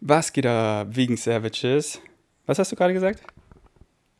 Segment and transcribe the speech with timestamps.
[0.00, 2.00] Was geht da wegen Savages?
[2.46, 3.22] Was hast du gerade gesagt?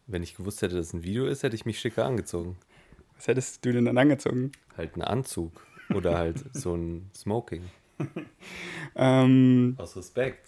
[0.07, 2.56] Wenn ich gewusst hätte, dass es ein Video ist, hätte ich mich schicker angezogen.
[3.17, 4.52] Was hättest du denn dann angezogen?
[4.76, 7.62] Halt einen Anzug oder halt so ein Smoking.
[8.96, 10.46] Ähm, Aus Respekt.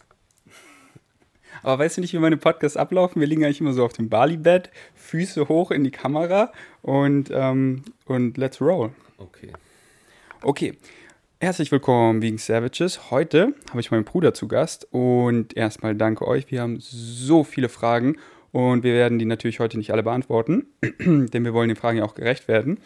[1.63, 3.21] aber weißt du nicht, wie meine Podcasts ablaufen?
[3.21, 6.53] Wir liegen eigentlich immer so auf dem Bali-Bett, Füße hoch in die Kamera
[6.83, 8.93] und, ähm, und let's roll.
[9.19, 9.53] Okay.
[10.43, 10.77] Okay,
[11.45, 13.11] herzlich willkommen wegen Savages.
[13.11, 16.51] Heute habe ich meinen Bruder zu Gast und erstmal danke euch.
[16.51, 18.17] Wir haben so viele Fragen
[18.51, 20.65] und wir werden die natürlich heute nicht alle beantworten,
[21.01, 22.79] denn wir wollen den Fragen ja auch gerecht werden.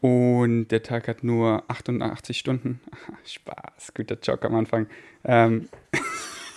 [0.00, 2.78] Und der Tag hat nur 88 Stunden.
[3.24, 4.86] Spaß, guter Joke am Anfang.
[5.24, 5.68] Ähm,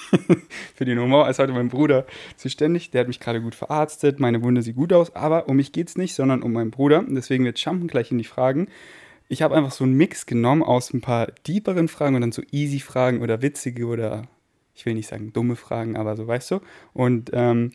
[0.75, 2.91] für den Humor ist heute mein Bruder zuständig.
[2.91, 4.19] Der hat mich gerade gut verarztet.
[4.19, 7.03] Meine Wunde sieht gut aus, aber um mich geht es nicht, sondern um meinen Bruder.
[7.07, 8.67] Deswegen wir jumpen gleich in die Fragen.
[9.29, 12.41] Ich habe einfach so einen Mix genommen aus ein paar deeperen Fragen und dann so
[12.51, 14.27] easy Fragen oder witzige oder
[14.73, 16.61] ich will nicht sagen dumme Fragen, aber so weißt du.
[16.93, 17.71] Und ähm,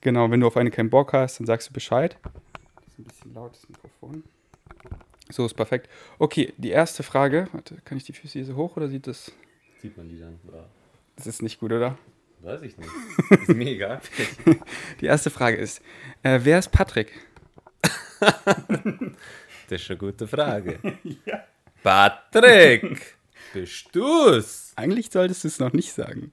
[0.00, 2.16] genau, wenn du auf eine keinen Bock hast, dann sagst du Bescheid.
[2.22, 4.22] Das ist ein bisschen laut, das Mikrofon.
[5.28, 5.90] So ist perfekt.
[6.18, 7.48] Okay, die erste Frage.
[7.52, 9.32] Warte, kann ich die Füße hier so hoch oder sieht das.
[9.82, 10.38] Sieht man die dann?
[10.52, 10.64] Ja.
[11.16, 11.98] Das ist nicht gut, oder?
[12.42, 12.90] Weiß ich nicht.
[13.42, 14.00] Ist mir egal.
[15.00, 15.80] Die erste Frage ist:
[16.22, 17.12] äh, Wer ist Patrick?
[19.68, 20.78] Das ist eine gute Frage.
[21.82, 23.16] Patrick!
[23.52, 24.72] Bist du's?
[24.76, 26.32] Eigentlich solltest du es noch nicht sagen.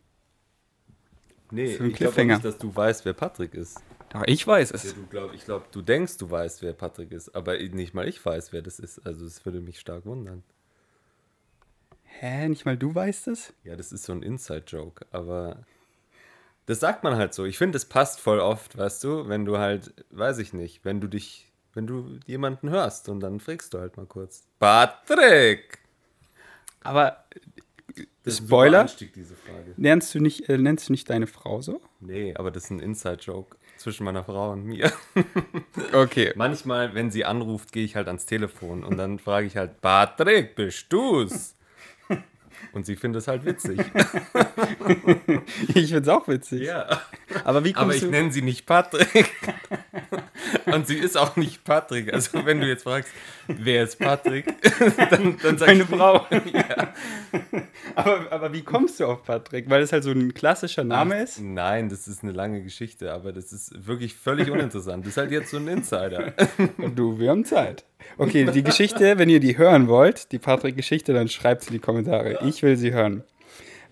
[1.52, 3.80] Nee, ich glaube nicht, dass du weißt, wer Patrick ist.
[4.10, 4.96] Doch, ich weiß Ja, es.
[4.96, 8.24] du glaub, ich glaube, du denkst, du weißt, wer Patrick ist, aber nicht mal ich
[8.26, 9.06] weiß, wer das ist.
[9.06, 10.44] Also es würde mich stark wundern.
[12.04, 13.54] Hä, nicht mal du weißt es?
[13.64, 15.66] Ja, das ist so ein Inside-Joke, aber
[16.66, 17.46] das sagt man halt so.
[17.46, 21.02] Ich finde, es passt voll oft, weißt du, wenn du halt, weiß ich nicht, wenn
[21.02, 24.46] du dich, wenn du jemanden hörst und dann fragst du halt mal kurz.
[24.60, 25.80] Patrick!
[26.82, 27.24] Aber
[28.28, 28.88] Spoiler?
[29.78, 31.82] nennst du nicht, äh, nennst du nicht deine Frau so?
[32.00, 34.92] Nee, aber das ist ein Inside-Joke zwischen meiner Frau und mir.
[35.92, 36.34] Okay.
[36.36, 40.56] Manchmal, wenn sie anruft, gehe ich halt ans Telefon und dann frage ich halt, Patrick,
[40.56, 41.56] bist du's?
[42.72, 43.80] Und sie findet es halt witzig.
[45.76, 46.62] Ich find's auch witzig.
[46.62, 47.02] Ja.
[47.44, 48.10] Aber wie Aber kommst ich du...
[48.10, 49.32] nenne sie nicht Patrick.
[50.66, 52.14] Und sie ist auch nicht Patrick.
[52.14, 53.12] Also wenn du jetzt fragst,
[53.48, 54.46] wer ist Patrick,
[55.10, 56.26] dann, dann sag Meine ich Frau.
[56.54, 56.94] Ja.
[57.96, 59.70] aber, aber wie kommst du auf Patrick?
[59.70, 61.40] Weil es halt so ein klassischer Name ist?
[61.42, 65.06] Nein, das ist eine lange Geschichte, aber das ist wirklich völlig uninteressant.
[65.06, 66.34] Das ist halt jetzt so ein Insider.
[66.78, 67.86] Und du, wir haben Zeit.
[68.18, 71.80] Okay, die Geschichte, wenn ihr die hören wollt, die Patrick-Geschichte, dann schreibt sie in die
[71.80, 72.40] Kommentare.
[72.48, 73.24] Ich will sie hören.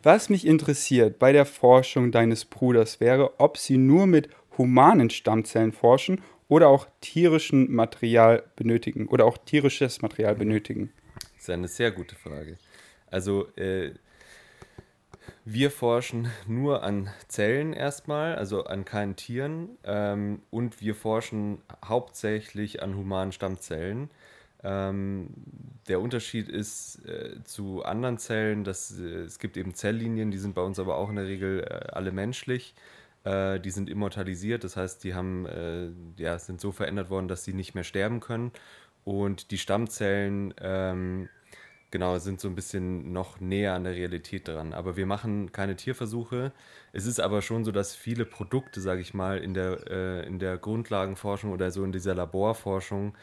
[0.03, 5.72] Was mich interessiert bei der Forschung deines Bruders wäre, ob sie nur mit humanen Stammzellen
[5.72, 10.91] forschen oder auch tierischen Material benötigen oder auch tierisches Material benötigen.
[11.35, 12.57] Das ist eine sehr gute Frage.
[13.09, 13.94] Also, äh,
[15.45, 19.78] wir forschen nur an Zellen erstmal, also an keinen Tieren.
[19.85, 24.09] Ähm, und wir forschen hauptsächlich an humanen Stammzellen.
[24.61, 25.29] Ähm,
[25.88, 30.53] der Unterschied ist äh, zu anderen Zellen, dass äh, es gibt eben Zelllinien, die sind
[30.53, 32.75] bei uns aber auch in der Regel äh, alle menschlich.
[33.23, 37.43] Äh, die sind immortalisiert, das heißt, die haben, äh, ja, sind so verändert worden, dass
[37.43, 38.51] sie nicht mehr sterben können.
[39.03, 41.29] Und die Stammzellen, ähm,
[41.91, 44.73] genau, sind so ein bisschen noch näher an der Realität dran.
[44.73, 46.51] Aber wir machen keine Tierversuche.
[46.93, 50.39] Es ist aber schon so, dass viele Produkte, sage ich mal, in der, äh, in
[50.39, 53.15] der Grundlagenforschung oder so in dieser Laborforschung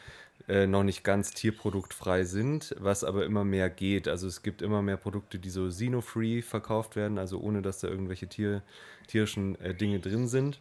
[0.49, 4.07] äh, noch nicht ganz tierproduktfrei sind, was aber immer mehr geht.
[4.07, 7.87] Also es gibt immer mehr Produkte, die so xeno-free verkauft werden, also ohne dass da
[7.87, 8.63] irgendwelche Tier,
[9.07, 10.59] tierischen äh, Dinge drin sind.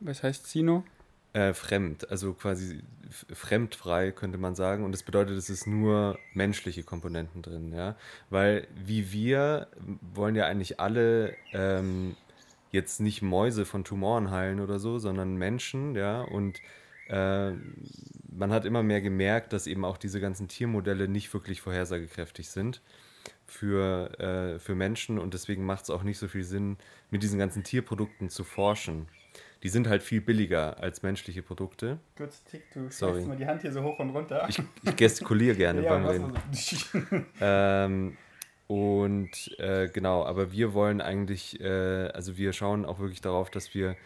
[0.00, 0.84] Was heißt Sino?
[1.32, 2.82] Äh, fremd, also quasi
[3.32, 4.84] fremdfrei könnte man sagen.
[4.84, 7.96] Und das bedeutet, es ist nur menschliche Komponenten drin, ja.
[8.28, 9.68] Weil wie wir
[10.14, 12.14] wollen ja eigentlich alle ähm,
[12.72, 16.20] jetzt nicht Mäuse von Tumoren heilen oder so, sondern Menschen, ja.
[16.20, 16.60] Und
[17.10, 17.52] äh,
[18.32, 22.80] man hat immer mehr gemerkt, dass eben auch diese ganzen Tiermodelle nicht wirklich vorhersagekräftig sind
[23.46, 26.76] für, äh, für Menschen und deswegen macht es auch nicht so viel Sinn,
[27.10, 29.08] mit diesen ganzen Tierprodukten zu forschen.
[29.62, 31.98] Die sind halt viel billiger als menschliche Produkte.
[32.16, 33.24] Kurz Tick, du Sorry.
[33.26, 34.46] mal die Hand hier so hoch und runter.
[34.48, 36.32] Ich, ich gestikuliere gerne ja, beim Reden.
[36.52, 36.98] so.
[37.40, 38.16] Ähm,
[38.68, 43.74] und äh, genau, aber wir wollen eigentlich, äh, also wir schauen auch wirklich darauf, dass
[43.74, 43.96] wir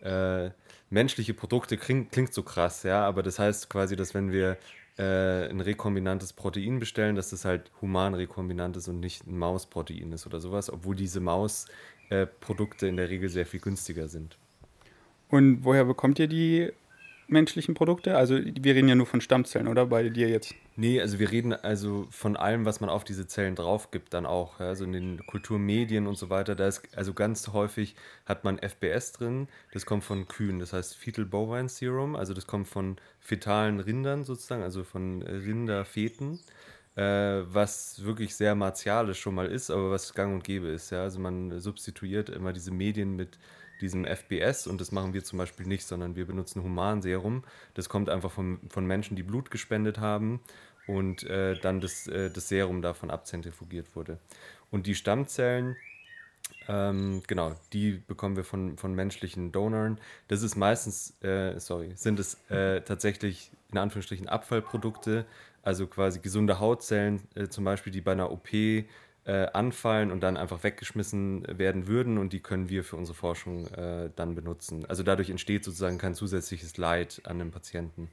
[0.00, 0.50] äh,
[0.92, 4.58] menschliche Produkte, klingt, klingt so krass, ja, aber das heißt quasi, dass wenn wir
[4.98, 10.12] äh, ein rekombinantes Protein bestellen, dass das halt human rekombinant ist und nicht ein Mausprotein
[10.12, 14.36] ist oder sowas, obwohl diese Mausprodukte äh, in der Regel sehr viel günstiger sind.
[15.28, 16.70] Und woher bekommt ihr die
[17.26, 18.16] menschlichen Produkte?
[18.16, 19.86] Also wir reden ja nur von Stammzellen, oder?
[19.86, 20.54] Bei dir jetzt.
[20.76, 24.26] Nee, also wir reden also von allem, was man auf diese Zellen drauf gibt, dann
[24.26, 24.58] auch.
[24.60, 24.66] Ja?
[24.66, 26.54] Also in den Kulturmedien und so weiter.
[26.54, 29.48] Da ist also ganz häufig hat man FBS drin.
[29.72, 32.16] Das kommt von Kühen, das heißt Fetal Bovine Serum.
[32.16, 36.40] Also das kommt von fetalen Rindern sozusagen, also von Rinderfeten.
[36.94, 40.90] Äh, was wirklich sehr martialisch schon mal ist, aber was gang und gäbe ist.
[40.90, 41.02] Ja?
[41.02, 43.38] Also man substituiert immer diese Medien mit
[43.82, 47.44] diesem FBS und das machen wir zum Beispiel nicht, sondern wir benutzen Humanserum.
[47.74, 50.40] Das kommt einfach von, von Menschen, die Blut gespendet haben
[50.86, 54.18] und äh, dann das, äh, das Serum davon abzentrifugiert wurde.
[54.70, 55.76] Und die Stammzellen,
[56.68, 59.98] ähm, genau, die bekommen wir von, von menschlichen Donoren.
[60.28, 65.26] Das ist meistens, äh, sorry, sind es äh, tatsächlich in Anführungsstrichen Abfallprodukte,
[65.62, 68.48] also quasi gesunde Hautzellen, äh, zum Beispiel, die bei einer OP
[69.24, 73.66] äh, anfallen und dann einfach weggeschmissen werden würden und die können wir für unsere Forschung
[73.68, 74.84] äh, dann benutzen.
[74.86, 78.08] Also dadurch entsteht sozusagen kein zusätzliches Leid an dem Patienten.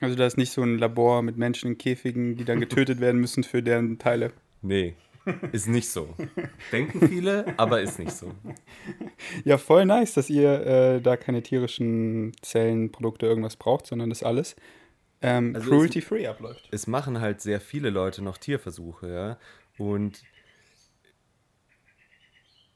[0.00, 3.20] Also da ist nicht so ein Labor mit Menschen in Käfigen, die dann getötet werden
[3.20, 4.32] müssen für deren Teile.
[4.62, 4.94] Nee,
[5.52, 6.14] ist nicht so.
[6.70, 8.32] Denken viele, aber ist nicht so.
[9.44, 14.54] Ja, voll nice, dass ihr äh, da keine tierischen Zellenprodukte irgendwas braucht, sondern das alles
[15.22, 16.68] ähm, also cruelty-free abläuft.
[16.70, 19.38] Es machen halt sehr viele Leute noch Tierversuche, ja.
[19.78, 20.22] Und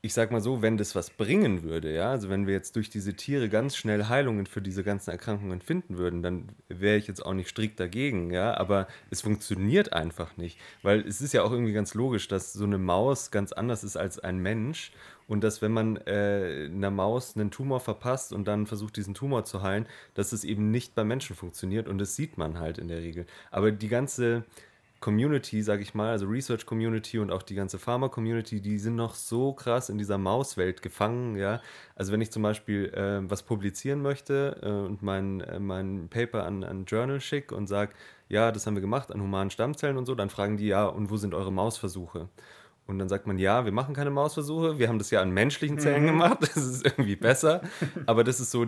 [0.02, 2.88] ich sag mal so, wenn das was bringen würde, ja, also wenn wir jetzt durch
[2.88, 7.24] diese Tiere ganz schnell Heilungen für diese ganzen Erkrankungen finden würden, dann wäre ich jetzt
[7.24, 11.52] auch nicht strikt dagegen, ja, aber es funktioniert einfach nicht, weil es ist ja auch
[11.52, 14.92] irgendwie ganz logisch, dass so eine Maus ganz anders ist als ein Mensch
[15.28, 19.44] und dass wenn man äh, einer Maus einen Tumor verpasst und dann versucht, diesen Tumor
[19.44, 22.88] zu heilen, dass es eben nicht bei Menschen funktioniert und das sieht man halt in
[22.88, 23.26] der Regel.
[23.50, 24.44] Aber die ganze
[25.00, 28.96] Community, sag ich mal, also Research Community und auch die ganze Pharma Community, die sind
[28.96, 31.62] noch so krass in dieser Mauswelt gefangen, ja.
[31.96, 36.44] Also wenn ich zum Beispiel äh, was publizieren möchte äh, und mein, äh, mein Paper
[36.44, 37.92] an ein Journal schicke und sage,
[38.28, 41.10] ja, das haben wir gemacht an humanen Stammzellen und so, dann fragen die, ja, und
[41.10, 42.28] wo sind eure Mausversuche?
[42.86, 45.78] Und dann sagt man, ja, wir machen keine Mausversuche, wir haben das ja an menschlichen
[45.78, 46.08] Zellen mhm.
[46.08, 47.62] gemacht, das ist irgendwie besser.
[48.04, 48.66] Aber das ist so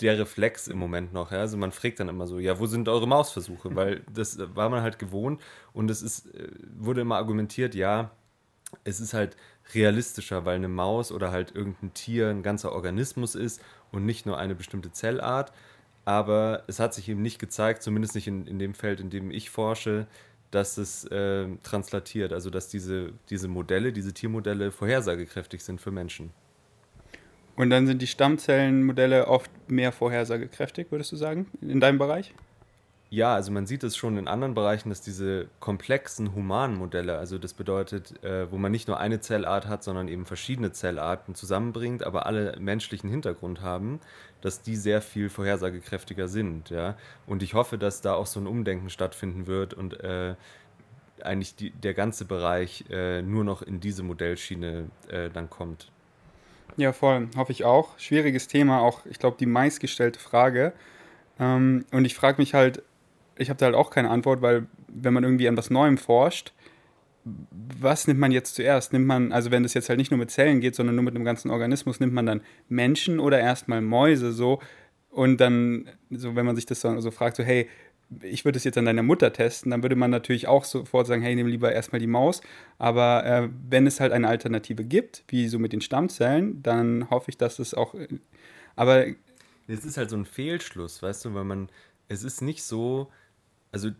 [0.00, 1.30] der Reflex im Moment noch.
[1.30, 1.38] Ja?
[1.38, 3.74] Also man fragt dann immer so, ja, wo sind eure Mausversuche?
[3.76, 5.40] Weil das war man halt gewohnt
[5.72, 8.10] und es ist, äh, wurde immer argumentiert, ja,
[8.82, 9.36] es ist halt
[9.72, 13.62] realistischer, weil eine Maus oder halt irgendein Tier ein ganzer Organismus ist
[13.92, 15.52] und nicht nur eine bestimmte Zellart.
[16.04, 19.30] Aber es hat sich eben nicht gezeigt, zumindest nicht in, in dem Feld, in dem
[19.30, 20.06] ich forsche,
[20.50, 26.32] dass es äh, translatiert, also dass diese, diese Modelle, diese Tiermodelle vorhersagekräftig sind für Menschen.
[27.56, 32.34] Und dann sind die Stammzellenmodelle oft mehr vorhersagekräftig, würdest du sagen, in deinem Bereich?
[33.10, 37.38] Ja, also man sieht es schon in anderen Bereichen, dass diese komplexen humanen Modelle, also
[37.38, 42.02] das bedeutet, äh, wo man nicht nur eine Zellart hat, sondern eben verschiedene Zellarten zusammenbringt,
[42.02, 44.00] aber alle menschlichen Hintergrund haben,
[44.40, 46.70] dass die sehr viel vorhersagekräftiger sind.
[46.70, 46.96] Ja?
[47.28, 50.34] Und ich hoffe, dass da auch so ein Umdenken stattfinden wird und äh,
[51.22, 55.92] eigentlich die, der ganze Bereich äh, nur noch in diese Modellschiene äh, dann kommt.
[56.76, 57.28] Ja, voll.
[57.36, 57.98] Hoffe ich auch.
[57.98, 60.72] Schwieriges Thema, auch, ich glaube, die meistgestellte Frage.
[61.38, 62.82] Ähm, und ich frage mich halt,
[63.36, 66.52] ich habe da halt auch keine Antwort, weil wenn man irgendwie an was Neuem forscht,
[67.24, 68.92] was nimmt man jetzt zuerst?
[68.92, 71.14] Nimmt man, also wenn das jetzt halt nicht nur mit Zellen geht, sondern nur mit
[71.14, 74.60] einem ganzen Organismus, nimmt man dann Menschen oder erstmal Mäuse so?
[75.10, 77.68] Und dann, so wenn man sich das so, so fragt, so hey,
[78.22, 81.22] ich würde es jetzt an deiner Mutter testen, dann würde man natürlich auch sofort sagen,
[81.22, 82.40] hey, nimm lieber erstmal die Maus.
[82.78, 87.30] Aber äh, wenn es halt eine Alternative gibt, wie so mit den Stammzellen, dann hoffe
[87.30, 87.94] ich, dass es auch.
[87.94, 88.08] Äh,
[88.76, 89.06] aber.
[89.66, 91.68] Es ist halt so ein Fehlschluss, weißt du, weil man.
[92.08, 93.10] Es ist nicht so.
[93.72, 93.90] Also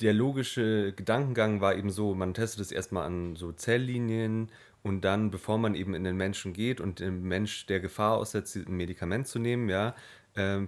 [0.00, 4.50] der logische Gedankengang war eben so, man testet es erstmal an so Zelllinien
[4.82, 8.56] und dann, bevor man eben in den Menschen geht und dem Mensch der Gefahr aussetzt,
[8.56, 9.94] ein Medikament zu nehmen, ja,
[10.34, 10.60] äh,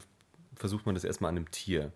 [0.54, 1.92] versucht man das erstmal an einem Tier.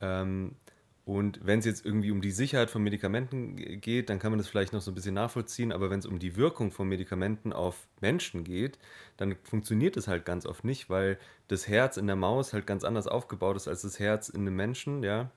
[0.00, 0.56] Ähm,
[1.04, 4.48] und wenn es jetzt irgendwie um die Sicherheit von Medikamenten geht, dann kann man das
[4.48, 5.72] vielleicht noch so ein bisschen nachvollziehen.
[5.72, 8.78] Aber wenn es um die Wirkung von Medikamenten auf Menschen geht,
[9.16, 12.84] dann funktioniert es halt ganz oft nicht, weil das Herz in der Maus halt ganz
[12.84, 15.30] anders aufgebaut ist als das Herz in einem Menschen, ja.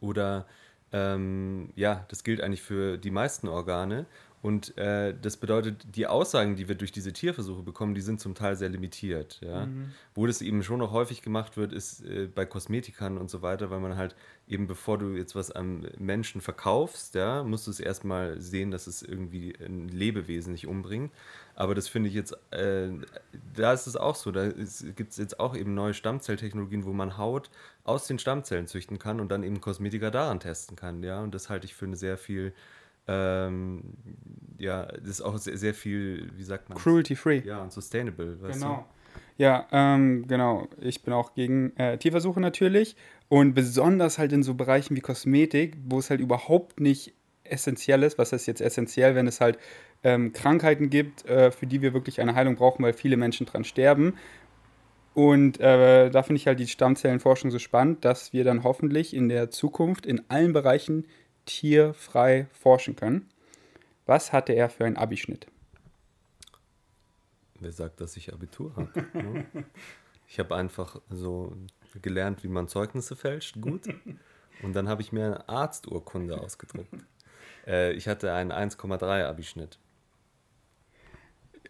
[0.00, 0.46] Oder
[0.92, 4.06] ähm, ja, das gilt eigentlich für die meisten Organe.
[4.44, 8.34] Und äh, das bedeutet, die Aussagen, die wir durch diese Tierversuche bekommen, die sind zum
[8.34, 9.40] Teil sehr limitiert.
[9.42, 9.64] Ja?
[9.64, 9.92] Mhm.
[10.14, 13.70] Wo das eben schon noch häufig gemacht wird, ist äh, bei Kosmetikern und so weiter,
[13.70, 14.14] weil man halt
[14.46, 18.86] eben, bevor du jetzt was am Menschen verkaufst, ja, musst du es erstmal sehen, dass
[18.86, 21.10] es irgendwie ein Lebewesen nicht umbringt.
[21.54, 22.90] Aber das finde ich jetzt, äh,
[23.54, 27.16] da ist es auch so, da gibt es jetzt auch eben neue Stammzelltechnologien, wo man
[27.16, 27.48] Haut
[27.84, 31.02] aus den Stammzellen züchten kann und dann eben Kosmetika daran testen kann.
[31.02, 31.22] Ja?
[31.22, 32.52] Und das halte ich für eine sehr viel
[33.06, 33.82] ähm,
[34.58, 36.78] ja, das ist auch sehr, sehr viel, wie sagt man?
[36.78, 37.42] Cruelty-free.
[37.44, 38.38] Ja, und sustainable.
[38.52, 38.86] genau.
[39.36, 40.68] Ja, ähm, genau.
[40.80, 42.96] Ich bin auch gegen äh, Tierversuche natürlich.
[43.28, 48.16] Und besonders halt in so Bereichen wie Kosmetik, wo es halt überhaupt nicht essentiell ist.
[48.16, 49.58] Was ist jetzt essentiell, wenn es halt
[50.02, 53.64] ähm, Krankheiten gibt, äh, für die wir wirklich eine Heilung brauchen, weil viele Menschen dran
[53.64, 54.14] sterben.
[55.14, 59.28] Und äh, da finde ich halt die Stammzellenforschung so spannend, dass wir dann hoffentlich in
[59.28, 61.06] der Zukunft in allen Bereichen
[61.44, 63.28] tierfrei forschen können.
[64.06, 65.46] Was hatte er für einen Abischnitt?
[67.60, 68.90] Wer sagt, dass ich Abitur habe?
[69.14, 69.46] Ne?
[70.28, 71.56] ich habe einfach so
[72.02, 73.86] gelernt, wie man Zeugnisse fälscht, gut.
[74.62, 76.94] Und dann habe ich mir eine Arzturkunde ausgedruckt.
[77.66, 79.78] Äh, ich hatte einen 1,3 Abischnitt.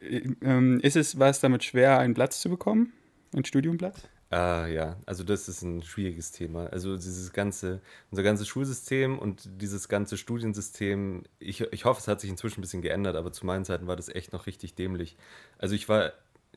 [0.00, 2.93] Ähm, ist es was damit schwer, einen Platz zu bekommen?
[3.33, 4.09] Einen Studiumplatz?
[4.37, 6.67] Ah, ja, also das ist ein schwieriges Thema.
[6.67, 12.21] Also dieses ganze, unser ganzes Schulsystem und dieses ganze Studiensystem, ich, ich hoffe, es hat
[12.21, 15.17] sich inzwischen ein bisschen geändert, aber zu meinen Zeiten war das echt noch richtig dämlich.
[15.59, 16.12] Also ich war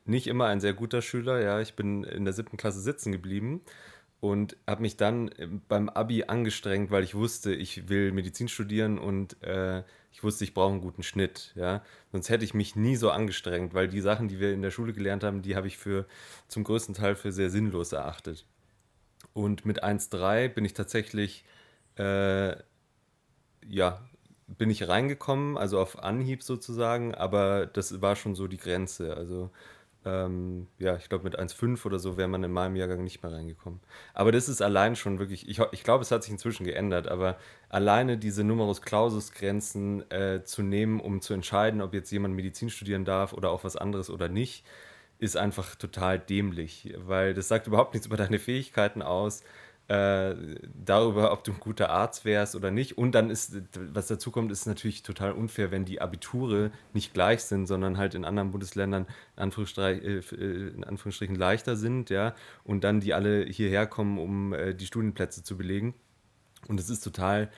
[0.06, 3.60] nicht immer ein sehr guter Schüler, ja, ich bin in der siebten Klasse sitzen geblieben
[4.20, 5.30] und habe mich dann
[5.68, 10.54] beim Abi angestrengt, weil ich wusste, ich will Medizin studieren und äh, ich wusste, ich
[10.54, 11.52] brauche einen guten Schnitt.
[11.54, 11.84] Ja?
[12.10, 14.92] Sonst hätte ich mich nie so angestrengt, weil die Sachen, die wir in der Schule
[14.92, 16.06] gelernt haben, die habe ich für
[16.48, 18.44] zum größten Teil für sehr sinnlos erachtet.
[19.34, 21.44] Und mit 1,3 bin ich tatsächlich,
[21.96, 22.56] äh,
[23.64, 24.04] ja,
[24.48, 29.16] bin ich reingekommen, also auf Anhieb sozusagen, aber das war schon so die Grenze.
[29.16, 29.50] Also
[30.04, 33.32] ähm, ja, ich glaube, mit 1,5 oder so wäre man in meinem Jahrgang nicht mehr
[33.32, 33.80] reingekommen.
[34.14, 37.36] Aber das ist allein schon wirklich, ich, ich glaube, es hat sich inzwischen geändert, aber
[37.68, 43.04] alleine diese Numerus Clausus-Grenzen äh, zu nehmen, um zu entscheiden, ob jetzt jemand Medizin studieren
[43.04, 44.64] darf oder auch was anderes oder nicht,
[45.18, 49.42] ist einfach total dämlich, weil das sagt überhaupt nichts über deine Fähigkeiten aus
[49.88, 50.34] äh,
[50.84, 52.98] darüber, ob du ein guter Arzt wärst oder nicht.
[52.98, 57.42] Und dann ist, was dazu kommt, ist natürlich total unfair, wenn die Abiture nicht gleich
[57.42, 62.34] sind, sondern halt in anderen Bundesländern in, Anführungsstrich, äh, äh, in Anführungsstrichen leichter sind, ja,
[62.64, 65.94] und dann die alle hierher kommen, um äh, die Studienplätze zu belegen.
[66.68, 67.50] Und es ist total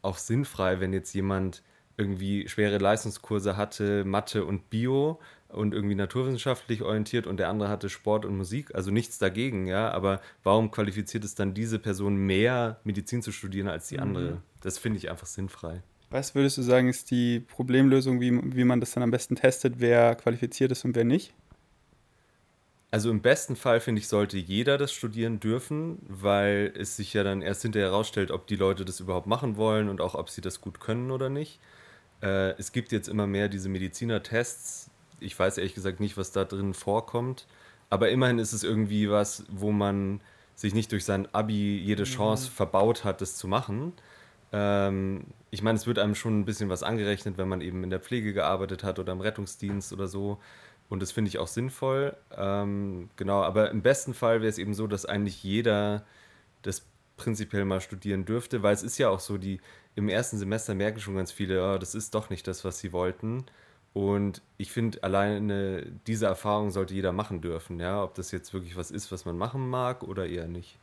[0.00, 1.62] auch sinnfrei, wenn jetzt jemand
[1.98, 7.88] irgendwie schwere Leistungskurse hatte, Mathe und Bio und irgendwie naturwissenschaftlich orientiert und der andere hatte
[7.88, 12.80] Sport und Musik, also nichts dagegen, ja, aber warum qualifiziert es dann diese Person mehr,
[12.84, 14.02] Medizin zu studieren als die mhm.
[14.02, 14.42] andere?
[14.60, 15.82] Das finde ich einfach sinnfrei.
[16.10, 19.74] Was würdest du sagen, ist die Problemlösung, wie, wie man das dann am besten testet,
[19.78, 21.34] wer qualifiziert ist und wer nicht?
[22.90, 27.22] Also im besten Fall, finde ich, sollte jeder das studieren dürfen, weil es sich ja
[27.22, 30.40] dann erst hinterher herausstellt, ob die Leute das überhaupt machen wollen und auch, ob sie
[30.40, 31.60] das gut können oder nicht.
[32.22, 34.90] Äh, es gibt jetzt immer mehr diese Medizinertests,
[35.20, 37.46] ich weiß ehrlich gesagt nicht, was da drin vorkommt.
[37.90, 40.20] Aber immerhin ist es irgendwie was, wo man
[40.54, 42.06] sich nicht durch sein Abi jede mhm.
[42.06, 42.54] Chance mhm.
[42.54, 43.92] verbaut hat, das zu machen.
[44.52, 47.90] Ähm, ich meine, es wird einem schon ein bisschen was angerechnet, wenn man eben in
[47.90, 50.38] der Pflege gearbeitet hat oder im Rettungsdienst oder so.
[50.88, 52.16] Und das finde ich auch sinnvoll.
[52.36, 56.04] Ähm, genau, aber im besten Fall wäre es eben so, dass eigentlich jeder
[56.62, 59.60] das prinzipiell mal studieren dürfte, weil es ist ja auch so, die
[59.96, 62.92] im ersten Semester merken schon ganz viele, oh, das ist doch nicht das, was sie
[62.92, 63.44] wollten.
[63.98, 68.76] Und ich finde, alleine diese Erfahrung sollte jeder machen dürfen, ja, ob das jetzt wirklich
[68.76, 70.78] was ist, was man machen mag oder eher nicht.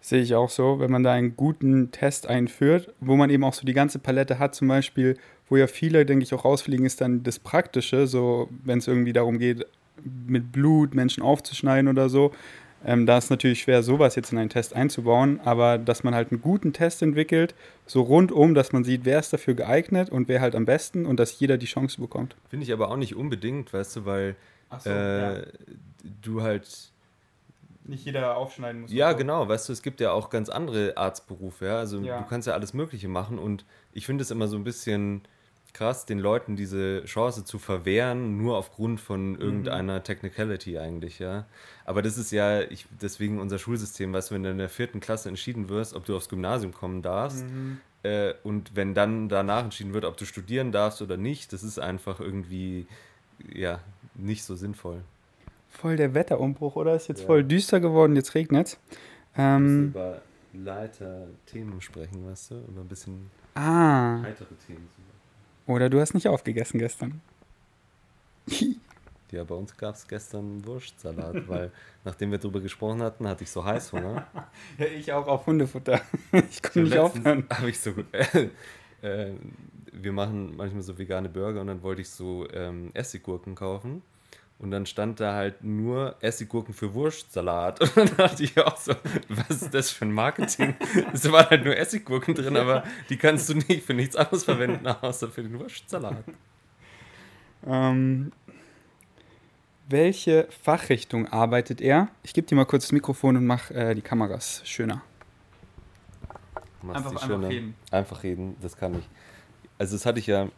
[0.00, 3.52] Sehe ich auch so, wenn man da einen guten Test einführt, wo man eben auch
[3.52, 5.18] so die ganze Palette hat, zum Beispiel,
[5.50, 9.12] wo ja viele, denke ich, auch rausfliegen, ist dann das Praktische, so wenn es irgendwie
[9.12, 9.66] darum geht,
[10.02, 12.32] mit Blut Menschen aufzuschneiden oder so,
[12.84, 16.30] ähm, da ist natürlich schwer, sowas jetzt in einen Test einzubauen, aber dass man halt
[16.30, 17.54] einen guten Test entwickelt,
[17.86, 21.18] so rundum, dass man sieht, wer ist dafür geeignet und wer halt am besten und
[21.18, 22.36] dass jeder die Chance bekommt.
[22.48, 24.36] Finde ich aber auch nicht unbedingt, weißt du, weil
[24.78, 25.46] so, äh, ja.
[26.22, 26.92] du halt.
[27.84, 28.92] Nicht jeder aufschneiden muss.
[28.92, 31.78] Ja, genau, weißt du, es gibt ja auch ganz andere Arztberufe, ja.
[31.78, 32.18] Also ja.
[32.18, 35.22] du kannst ja alles Mögliche machen und ich finde es immer so ein bisschen
[35.78, 39.40] krass, den Leuten diese Chance zu verwehren, nur aufgrund von mhm.
[39.40, 41.46] irgendeiner Technicality eigentlich, ja.
[41.84, 44.98] Aber das ist ja ich, deswegen unser Schulsystem, weißt du, wenn du in der vierten
[44.98, 47.78] Klasse entschieden wirst, ob du aufs Gymnasium kommen darfst, mhm.
[48.02, 51.78] äh, und wenn dann danach entschieden wird, ob du studieren darfst oder nicht, das ist
[51.78, 52.86] einfach irgendwie,
[53.54, 53.80] ja,
[54.14, 55.02] nicht so sinnvoll.
[55.70, 56.96] Voll der Wetterumbruch, oder?
[56.96, 57.26] Ist jetzt ja.
[57.26, 58.78] voll düster geworden, jetzt regnet es.
[59.36, 62.54] Ähm, über Leiter Themen sprechen, weißt du?
[62.66, 64.20] Über ein bisschen ah.
[64.22, 64.88] heitere Themen.
[65.68, 67.20] Oder du hast nicht aufgegessen gestern.
[69.30, 71.70] Ja, bei uns gab es gestern Wurstsalat, weil
[72.04, 74.26] nachdem wir darüber gesprochen hatten, hatte ich so Heißhunger.
[74.78, 76.00] ja, ich auch auf Hundefutter.
[76.48, 77.44] Ich konnte nicht aufhören.
[77.50, 77.92] Habe ich so.
[78.12, 78.48] Äh,
[79.02, 79.34] äh,
[79.92, 84.00] wir machen manchmal so vegane Burger und dann wollte ich so ähm, Essiggurken kaufen.
[84.58, 87.80] Und dann stand da halt nur Essiggurken für Wurstsalat.
[87.96, 88.92] Und dann dachte ich auch so,
[89.28, 90.74] was ist das für ein Marketing?
[91.12, 94.86] Es waren halt nur Essiggurken drin, aber die kannst du nicht für nichts anderes verwenden,
[94.86, 96.24] außer für den Wurstsalat.
[97.66, 98.32] Ähm,
[99.88, 102.08] welche Fachrichtung arbeitet er?
[102.22, 105.02] Ich gebe dir mal kurz das Mikrofon und mache äh, die Kameras schöner.
[106.82, 107.74] Einfach, einfach reden.
[107.90, 109.08] Einfach reden, das kann ich.
[109.78, 110.48] Also das hatte ich ja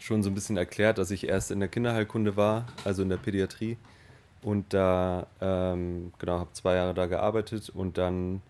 [0.00, 3.18] schon so ein bisschen erklärt, dass ich erst in der Kinderheilkunde war, also in der
[3.18, 3.76] Pädiatrie.
[4.42, 8.40] Und da, ähm, genau, habe zwei Jahre da gearbeitet und dann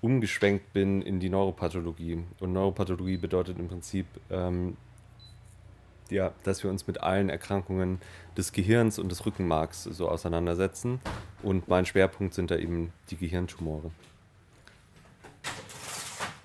[0.00, 2.24] umgeschwenkt bin in die Neuropathologie.
[2.40, 4.76] Und Neuropathologie bedeutet im Prinzip, ähm,
[6.10, 8.00] ja, dass wir uns mit allen Erkrankungen
[8.36, 11.00] des Gehirns und des Rückenmarks so auseinandersetzen.
[11.42, 13.92] Und mein Schwerpunkt sind da eben die Gehirntumore.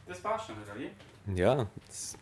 [0.08, 1.40] Das war schon, oder wie?
[1.40, 1.68] Ja.
[1.90, 2.19] Ich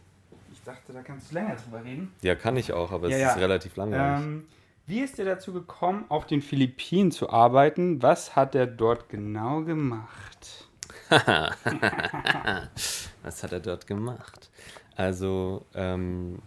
[0.68, 2.14] dachte, da kannst du länger drüber reden.
[2.22, 3.32] Ja, kann ich auch, aber ja, es ja.
[3.32, 4.26] ist relativ langweilig.
[4.26, 4.46] Ähm,
[4.86, 8.02] wie ist er dazu gekommen, auf den Philippinen zu arbeiten?
[8.02, 10.68] Was hat er dort genau gemacht?
[13.24, 14.50] Was hat er dort gemacht?
[14.96, 16.40] Also, ähm,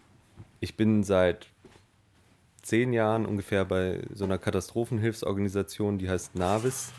[0.61, 1.47] ich bin seit
[2.62, 6.93] zehn Jahren ungefähr bei so einer Katastrophenhilfsorganisation, die heißt NAVIS.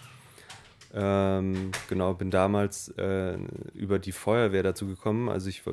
[0.93, 3.37] Ähm, genau, bin damals äh,
[3.73, 5.29] über die Feuerwehr dazu gekommen.
[5.29, 5.63] Also ich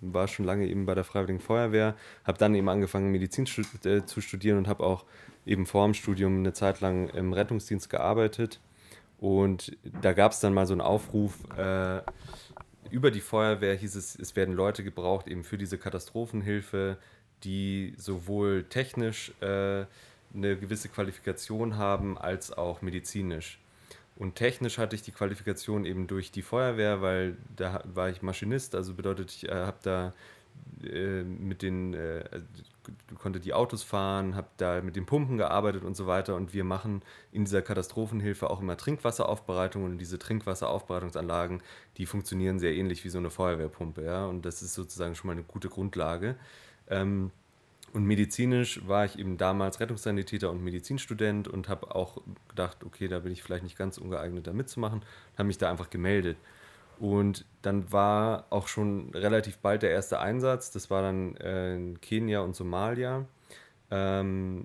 [0.00, 4.04] war schon lange eben bei der Freiwilligen Feuerwehr, habe dann eben angefangen, Medizin stud äh,
[4.04, 5.04] zu studieren und habe auch
[5.46, 8.60] eben vor dem Studium eine Zeit lang im Rettungsdienst gearbeitet.
[9.18, 12.02] Und da gab es dann mal so einen Aufruf, äh,
[12.90, 16.98] über die Feuerwehr hieß es, es werden Leute gebraucht eben für diese Katastrophenhilfe,
[17.44, 19.86] die sowohl technisch äh,
[20.34, 23.58] eine gewisse Qualifikation haben als auch medizinisch.
[24.16, 28.74] Und technisch hatte ich die Qualifikation eben durch die Feuerwehr, weil da war ich Maschinist,
[28.74, 30.14] also bedeutet, ich äh, habe da
[30.82, 32.24] äh, mit den, äh,
[33.18, 36.34] konnte die Autos fahren, habe da mit den Pumpen gearbeitet und so weiter.
[36.34, 41.62] Und wir machen in dieser Katastrophenhilfe auch immer Trinkwasseraufbereitung und diese Trinkwasseraufbereitungsanlagen,
[41.98, 44.26] die funktionieren sehr ähnlich wie so eine Feuerwehrpumpe, ja.
[44.26, 46.36] Und das ist sozusagen schon mal eine gute Grundlage.
[46.88, 47.32] Ähm,
[47.96, 53.20] und medizinisch war ich eben damals Rettungssanitäter und Medizinstudent und habe auch gedacht, okay, da
[53.20, 55.00] bin ich vielleicht nicht ganz ungeeignet, da mitzumachen,
[55.38, 56.36] habe mich da einfach gemeldet.
[56.98, 60.70] Und dann war auch schon relativ bald der erste Einsatz.
[60.72, 63.24] Das war dann äh, in Kenia und Somalia.
[63.90, 64.64] Ähm,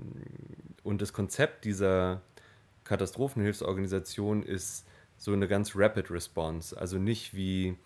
[0.84, 2.22] und das Konzept dieser
[2.84, 6.78] Katastrophenhilfsorganisation ist so eine ganz Rapid Response.
[6.78, 7.78] Also nicht wie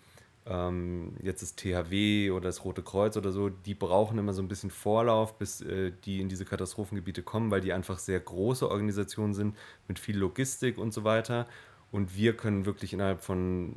[0.48, 4.48] ähm, jetzt das THW oder das Rote Kreuz oder so, die brauchen immer so ein
[4.48, 9.34] bisschen Vorlauf, bis äh, die in diese Katastrophengebiete kommen, weil die einfach sehr große Organisationen
[9.34, 9.56] sind
[9.88, 11.46] mit viel Logistik und so weiter.
[11.90, 13.74] Und wir können wirklich innerhalb von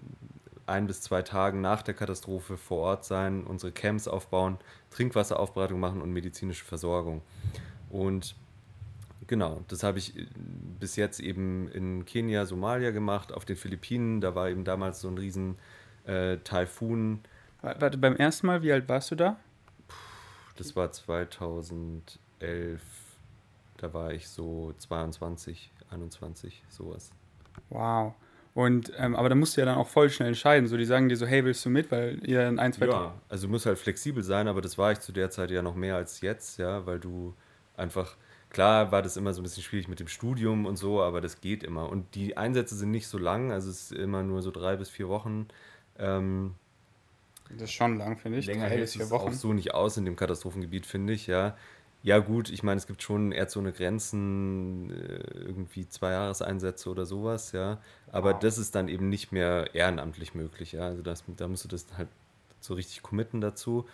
[0.65, 4.57] ein bis zwei Tagen nach der Katastrophe vor Ort sein, unsere Camps aufbauen,
[4.91, 7.21] Trinkwasseraufbereitung machen und medizinische Versorgung.
[7.89, 8.35] Und
[9.25, 10.27] genau, das habe ich äh,
[10.79, 14.21] bis jetzt eben in Kenia, Somalia gemacht, auf den Philippinen.
[14.21, 15.55] Da war eben damals so ein riesen
[16.09, 17.21] äh, Taifun.
[17.61, 19.37] Warte, beim ersten Mal, wie alt warst du da?
[20.55, 22.81] Das war 2011.
[23.77, 27.11] Da war ich so 22, 21, sowas.
[27.69, 28.13] Wow.
[28.53, 30.67] Und, ähm, aber da musst du ja dann auch voll schnell entscheiden.
[30.67, 31.91] So, die sagen dir so, hey, willst du mit?
[31.91, 34.91] Weil ihr in ein, zwei Ja, also du musst halt flexibel sein, aber das war
[34.91, 37.35] ich zu der Zeit ja noch mehr als jetzt, ja, weil du
[37.77, 38.17] einfach,
[38.49, 41.39] klar war das immer so ein bisschen schwierig mit dem Studium und so, aber das
[41.39, 41.89] geht immer.
[41.89, 44.89] Und die Einsätze sind nicht so lang, also es ist immer nur so drei bis
[44.89, 45.47] vier Wochen.
[45.99, 46.55] Ähm,
[47.49, 48.45] das ist schon lang, finde ich.
[48.45, 51.55] Länger hält es auch so nicht aus in dem Katastrophengebiet, finde ich, ja.
[52.01, 57.51] Ja, gut, ich meine, es gibt schon Erdzone Grenzen, äh, irgendwie zwei Jahreseinsätze oder sowas,
[57.51, 57.79] ja.
[58.11, 58.39] Aber wow.
[58.39, 60.83] das ist dann eben nicht mehr ehrenamtlich möglich, ja.
[60.83, 62.07] Also das, da musst du das halt
[62.61, 63.85] so richtig committen dazu.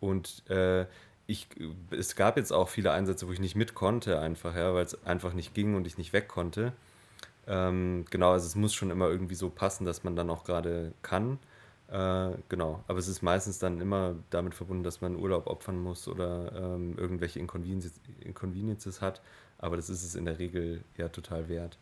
[0.00, 0.86] Und äh,
[1.26, 1.46] ich,
[1.90, 5.04] es gab jetzt auch viele Einsätze, wo ich nicht mit konnte, einfach, ja, weil es
[5.06, 6.72] einfach nicht ging und ich nicht weg konnte.
[7.46, 10.92] Ähm, genau, also es muss schon immer irgendwie so passen, dass man dann auch gerade
[11.02, 11.38] kann.
[11.92, 16.08] Äh, genau, aber es ist meistens dann immer damit verbunden, dass man Urlaub opfern muss
[16.08, 19.20] oder ähm, irgendwelche Inconveniences, Inconveniences hat.
[19.58, 21.76] Aber das ist es in der Regel ja total wert.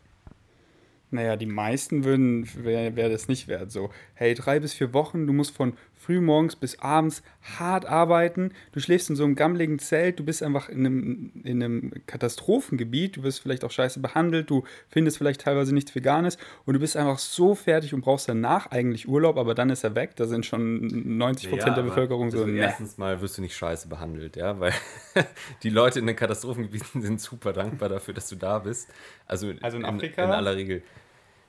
[1.12, 3.70] Naja, die meisten würden, wäre wär das nicht wert.
[3.70, 7.22] So, hey, drei bis vier Wochen, du musst von frühmorgens bis abends
[7.58, 11.62] hart arbeiten, du schläfst in so einem gammeligen Zelt, du bist einfach in einem, in
[11.62, 16.74] einem Katastrophengebiet, du wirst vielleicht auch scheiße behandelt, du findest vielleicht teilweise nichts Veganes und
[16.74, 20.16] du bist einfach so fertig und brauchst danach eigentlich Urlaub, aber dann ist er weg,
[20.16, 20.86] da sind schon
[21.18, 22.44] 90 Prozent ja, der Bevölkerung so.
[22.44, 24.72] Also erstens mal wirst du nicht scheiße behandelt, ja, weil
[25.62, 28.88] die Leute in den Katastrophengebieten sind super dankbar dafür, dass du da bist.
[29.26, 30.24] Also, also in, in Afrika?
[30.24, 30.82] In aller Regel.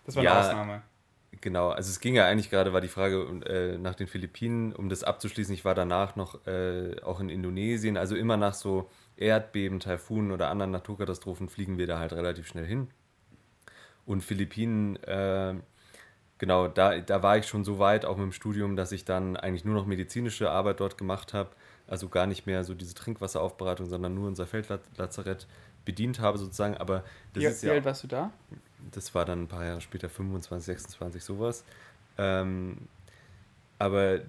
[0.06, 0.82] Das war eine ja, Ausnahme.
[1.40, 4.90] Genau, also es ging ja eigentlich gerade, war die Frage äh, nach den Philippinen, um
[4.90, 5.54] das abzuschließen.
[5.54, 10.50] Ich war danach noch äh, auch in Indonesien, also immer nach so Erdbeben, Taifunen oder
[10.50, 12.90] anderen Naturkatastrophen fliegen wir da halt relativ schnell hin.
[14.06, 15.56] Und Philippinen, äh,
[16.38, 19.38] genau, da, da war ich schon so weit, auch mit dem Studium, dass ich dann
[19.38, 21.52] eigentlich nur noch medizinische Arbeit dort gemacht habe.
[21.88, 25.48] also gar nicht mehr so diese Trinkwasseraufbereitung, sondern nur unser Feldlazarett
[25.86, 26.76] bedient habe sozusagen.
[26.78, 27.70] Aber das wie, ist ja.
[27.70, 28.32] Wie alt warst du da?
[28.92, 31.64] Das war dann ein paar Jahre später, 25, 26, sowas.
[32.18, 32.78] Ähm,
[33.80, 34.22] aber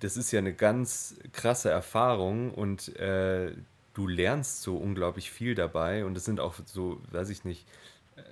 [0.00, 3.52] das ist ja eine ganz krasse Erfahrung und äh,
[3.94, 7.66] du lernst so unglaublich viel dabei und es sind auch so, weiß ich nicht,
[8.16, 8.24] ähm,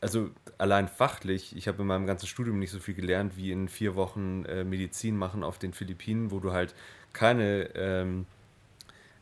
[0.00, 3.68] also allein fachlich, ich habe in meinem ganzen Studium nicht so viel gelernt wie in
[3.68, 6.74] vier Wochen äh, Medizin machen auf den Philippinen, wo du halt
[7.12, 8.26] keine ähm,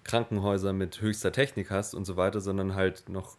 [0.04, 3.36] Krankenhäuser mit höchster Technik hast und so weiter, sondern halt noch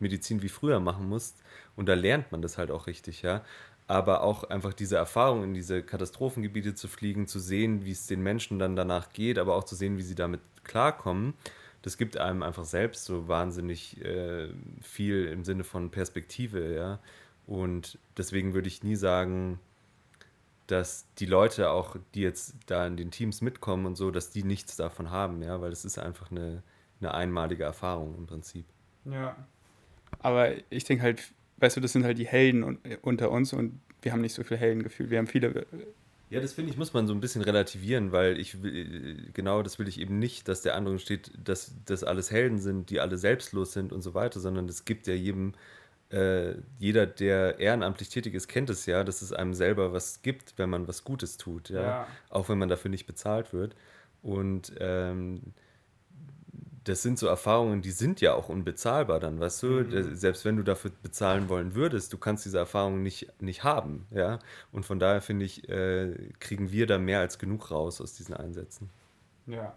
[0.00, 1.42] Medizin wie früher machen musst.
[1.76, 3.44] Und da lernt man das halt auch richtig, ja.
[3.86, 8.22] Aber auch einfach diese Erfahrung, in diese Katastrophengebiete zu fliegen, zu sehen, wie es den
[8.22, 11.34] Menschen dann danach geht, aber auch zu sehen, wie sie damit klarkommen,
[11.84, 14.48] das gibt einem einfach selbst so wahnsinnig äh,
[14.80, 16.98] viel im Sinne von Perspektive, ja.
[17.46, 19.60] Und deswegen würde ich nie sagen,
[20.66, 24.44] dass die Leute auch, die jetzt da in den Teams mitkommen und so, dass die
[24.44, 26.62] nichts davon haben, ja, weil es ist einfach eine,
[27.00, 28.64] eine einmalige Erfahrung im Prinzip.
[29.04, 29.36] Ja.
[30.20, 31.22] Aber ich denke halt,
[31.58, 34.56] weißt du, das sind halt die Helden unter uns und wir haben nicht so viel
[34.56, 35.10] Heldengefühl.
[35.10, 35.66] Wir haben viele.
[36.30, 39.78] Ja, das finde ich, muss man so ein bisschen relativieren, weil ich will, genau das
[39.78, 43.18] will ich eben nicht, dass der andere steht, dass das alles Helden sind, die alle
[43.18, 45.52] selbstlos sind und so weiter, sondern es gibt ja jedem
[46.10, 50.54] äh, jeder, der ehrenamtlich tätig ist, kennt es ja, dass es einem selber was gibt,
[50.58, 51.82] wenn man was Gutes tut, ja.
[51.82, 52.06] ja.
[52.30, 53.74] Auch wenn man dafür nicht bezahlt wird.
[54.22, 55.40] Und ähm,
[56.84, 59.66] das sind so Erfahrungen, die sind ja auch unbezahlbar dann, weißt du?
[59.66, 60.14] Mhm.
[60.14, 64.38] Selbst wenn du dafür bezahlen wollen würdest, du kannst diese Erfahrungen nicht, nicht haben, ja?
[64.70, 68.34] Und von daher finde ich, äh, kriegen wir da mehr als genug raus aus diesen
[68.34, 68.90] Einsätzen.
[69.46, 69.74] Ja.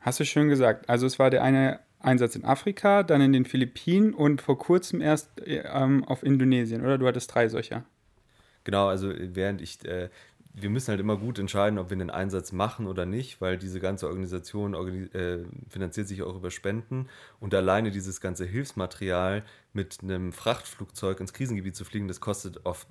[0.00, 0.88] Hast du schön gesagt.
[0.88, 5.00] Also es war der eine Einsatz in Afrika, dann in den Philippinen und vor kurzem
[5.00, 6.98] erst ähm, auf Indonesien, oder?
[6.98, 7.84] Du hattest drei solcher.
[8.64, 10.08] Genau, also während ich, äh,
[10.52, 13.80] wir müssen halt immer gut entscheiden, ob wir einen Einsatz machen oder nicht, weil diese
[13.80, 17.08] ganze Organisation organi äh, finanziert sich auch über Spenden
[17.38, 22.88] und alleine dieses ganze Hilfsmaterial mit einem Frachtflugzeug ins Krisengebiet zu fliegen, das kostet oft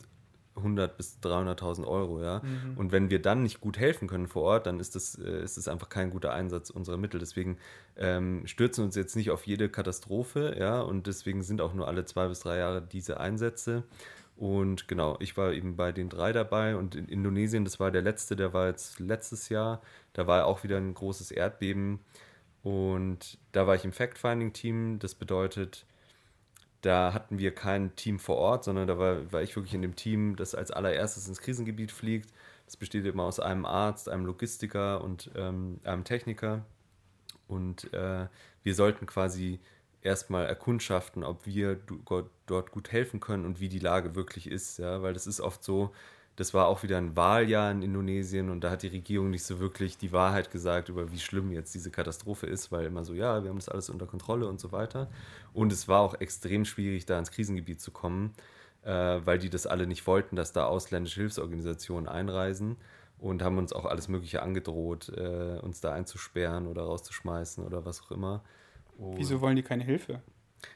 [0.59, 2.41] 100 bis 300.000 Euro, ja.
[2.43, 2.77] Mhm.
[2.77, 5.57] Und wenn wir dann nicht gut helfen können vor Ort, dann ist das, äh, ist
[5.57, 7.19] das einfach kein guter Einsatz unserer Mittel.
[7.19, 7.57] Deswegen
[7.95, 10.81] ähm, stürzen uns jetzt nicht auf jede Katastrophe, ja.
[10.81, 13.83] Und deswegen sind auch nur alle zwei bis drei Jahre diese Einsätze.
[14.39, 18.01] Und genau, ich war eben bei den drei dabei und in Indonesien, das war der
[18.01, 19.81] letzte, der war jetzt letztes Jahr.
[20.13, 21.99] Da war auch wieder ein großes Erdbeben.
[22.63, 24.99] Und da war ich im Fact-Finding-Team.
[24.99, 25.85] Das bedeutet,
[26.79, 29.97] da hatten wir kein Team vor Ort, sondern da war, war ich wirklich in dem
[29.97, 32.31] Team, das als allererstes ins Krisengebiet fliegt.
[32.65, 36.63] Das besteht immer aus einem Arzt, einem Logistiker und ähm, einem Techniker.
[37.49, 38.27] Und äh,
[38.63, 39.59] wir sollten quasi
[40.01, 41.79] erstmal erkundschaften, ob wir
[42.45, 44.79] dort gut helfen können und wie die Lage wirklich ist.
[44.79, 45.01] Ja?
[45.01, 45.91] Weil das ist oft so,
[46.39, 49.59] das war auch wieder ein Wahljahr in Indonesien und da hat die Regierung nicht so
[49.59, 53.43] wirklich die Wahrheit gesagt über wie schlimm jetzt diese Katastrophe ist, weil immer so, ja,
[53.43, 55.09] wir haben das alles unter Kontrolle und so weiter.
[55.51, 58.33] Und es war auch extrem schwierig, da ins Krisengebiet zu kommen,
[58.83, 62.77] äh, weil die das alle nicht wollten, dass da ausländische Hilfsorganisationen einreisen
[63.17, 68.01] und haben uns auch alles Mögliche angedroht, äh, uns da einzusperren oder rauszuschmeißen oder was
[68.01, 68.43] auch immer.
[68.99, 70.21] Und Wieso wollen die keine Hilfe?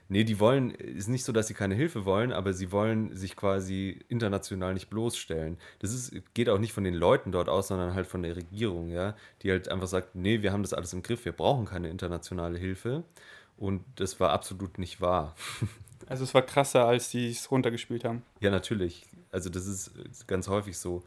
[0.08, 3.36] Nee, die wollen, ist nicht so, dass sie keine Hilfe wollen, aber sie wollen sich
[3.36, 5.58] quasi international nicht bloßstellen.
[5.80, 8.90] Das ist, geht auch nicht von den Leuten dort aus, sondern halt von der Regierung,
[8.90, 11.90] ja, die halt einfach sagt, nee, wir haben das alles im Griff, wir brauchen keine
[11.90, 13.04] internationale Hilfe.
[13.58, 15.36] Und das war absolut nicht wahr.
[16.06, 18.24] Also es war krasser, als die es runtergespielt haben.
[18.42, 19.06] Ja, natürlich.
[19.32, 21.02] Also das ist ganz häufig so.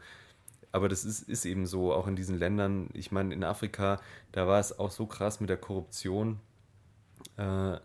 [0.71, 2.89] Aber das ist, ist eben so, auch in diesen Ländern.
[2.93, 4.01] Ich meine, in Afrika,
[4.31, 6.39] da war es auch so krass mit der Korruption.
[7.37, 7.79] Äh,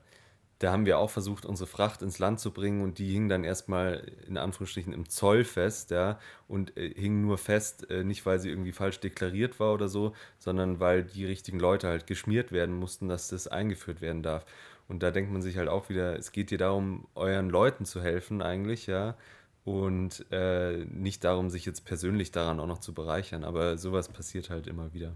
[0.62, 3.42] da haben wir auch versucht, unsere Fracht ins Land zu bringen und die hing dann
[3.42, 8.38] erstmal in Anführungsstrichen im Zoll fest, ja, und äh, hing nur fest, äh, nicht weil
[8.38, 12.76] sie irgendwie falsch deklariert war oder so, sondern weil die richtigen Leute halt geschmiert werden
[12.76, 14.44] mussten, dass das eingeführt werden darf.
[14.86, 18.00] Und da denkt man sich halt auch wieder, es geht hier darum, euren Leuten zu
[18.00, 19.16] helfen eigentlich, ja,
[19.64, 24.50] und äh, nicht darum, sich jetzt persönlich daran auch noch zu bereichern, aber sowas passiert
[24.50, 25.12] halt immer wieder.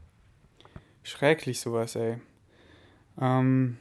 [1.05, 2.19] Schrecklich sowas, ey.
[3.21, 3.79] Ähm,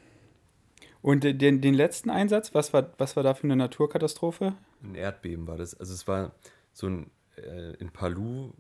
[1.06, 4.56] und den, den letzten Einsatz, was war, was war da für eine Naturkatastrophe?
[4.82, 5.80] Ein Erdbeben war das.
[5.80, 6.32] Also es war
[6.74, 8.54] so ein, äh, in Palu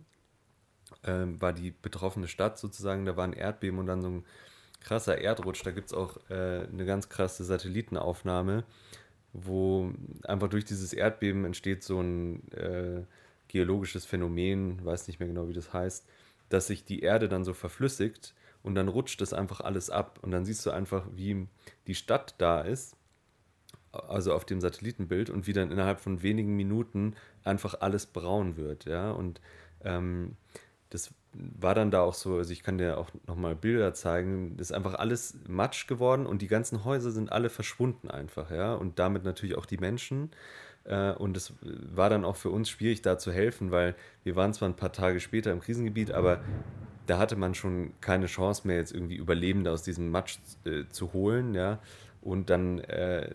[1.02, 4.26] äh, war die betroffene Stadt sozusagen, da war ein Erdbeben und dann so ein
[4.80, 5.66] krasser Erdrutsch.
[5.66, 8.64] Da gibt es auch äh, eine ganz krasse Satellitenaufnahme,
[9.34, 9.92] wo
[10.26, 13.06] einfach durch dieses Erdbeben entsteht so ein äh,
[13.48, 16.06] geologisches Phänomen, weiß nicht mehr genau, wie das heißt,
[16.50, 20.20] dass sich die Erde dann so verflüssigt und dann rutscht das einfach alles ab.
[20.24, 21.48] Und dann siehst du einfach, wie
[21.88, 22.98] die Stadt da ist,
[23.92, 28.86] also auf dem Satellitenbild und wie dann innerhalb von wenigen Minuten einfach alles braun wird,
[28.86, 29.40] ja, und
[29.84, 30.36] ähm,
[30.90, 34.72] das war dann da auch so, also ich kann dir auch nochmal Bilder zeigen, das
[34.72, 39.00] ist einfach alles Matsch geworden und die ganzen Häuser sind alle verschwunden einfach, ja, und
[39.00, 40.32] damit natürlich auch die Menschen.
[40.84, 44.54] Äh, und es war dann auch für uns schwierig, da zu helfen, weil wir waren
[44.54, 46.42] zwar ein paar Tage später im Krisengebiet, aber
[47.06, 51.14] da hatte man schon keine Chance mehr, jetzt irgendwie Überlebende aus diesem Matsch äh, zu
[51.14, 51.80] holen, ja.
[52.22, 53.30] Und dann äh,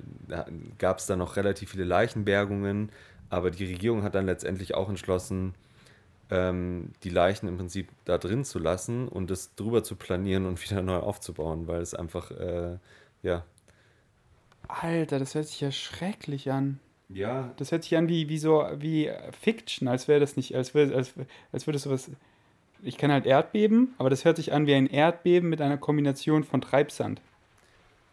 [0.78, 2.90] gab es da noch relativ viele Leichenbergungen,
[3.28, 5.54] aber die Regierung hat dann letztendlich auch entschlossen,
[6.30, 10.62] ähm, die Leichen im Prinzip da drin zu lassen und das drüber zu planieren und
[10.70, 12.78] wieder neu aufzubauen, weil es einfach, äh,
[13.22, 13.44] ja.
[14.66, 16.78] Alter, das hört sich ja schrecklich an.
[17.08, 17.52] Ja.
[17.56, 20.94] Das hört sich an wie, wie so, wie Fiction, als wäre das nicht, als, wär,
[20.94, 21.14] als,
[21.52, 22.10] als würde sowas.
[22.82, 26.44] Ich kenne halt Erdbeben, aber das hört sich an wie ein Erdbeben mit einer Kombination
[26.44, 27.20] von Treibsand.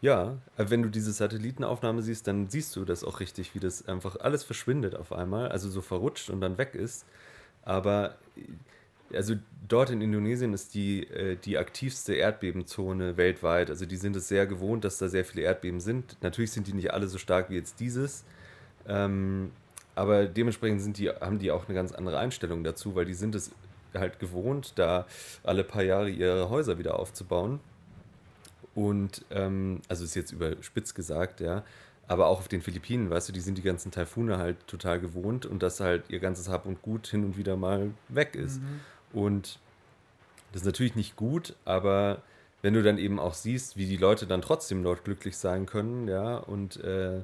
[0.01, 3.87] Ja, äh, wenn du diese Satellitenaufnahme siehst, dann siehst du das auch richtig, wie das
[3.87, 7.05] einfach alles verschwindet auf einmal, also so verrutscht und dann weg ist.
[7.63, 8.15] Aber
[9.13, 9.35] also
[9.67, 13.69] dort in Indonesien ist die, äh, die aktivste Erdbebenzone weltweit.
[13.69, 16.17] Also die sind es sehr gewohnt, dass da sehr viele Erdbeben sind.
[16.21, 18.23] Natürlich sind die nicht alle so stark wie jetzt dieses.
[18.87, 19.51] Ähm,
[19.95, 23.33] aber dementsprechend sind die, haben die auch eine ganz andere Einstellung dazu, weil die sind
[23.33, 23.51] es
[23.93, 25.05] halt gewohnt, da
[25.43, 27.59] alle paar Jahre ihre Häuser wieder aufzubauen.
[28.75, 31.63] Und ähm, also ist jetzt überspitzt gesagt, ja.
[32.07, 35.45] Aber auch auf den Philippinen, weißt du, die sind die ganzen Taifune halt total gewohnt
[35.45, 38.61] und dass halt ihr ganzes Hab und Gut hin und wieder mal weg ist.
[38.61, 38.79] Mhm.
[39.11, 39.59] Und
[40.51, 42.21] das ist natürlich nicht gut, aber
[42.61, 46.07] wenn du dann eben auch siehst, wie die Leute dann trotzdem dort glücklich sein können,
[46.07, 47.21] ja, und äh,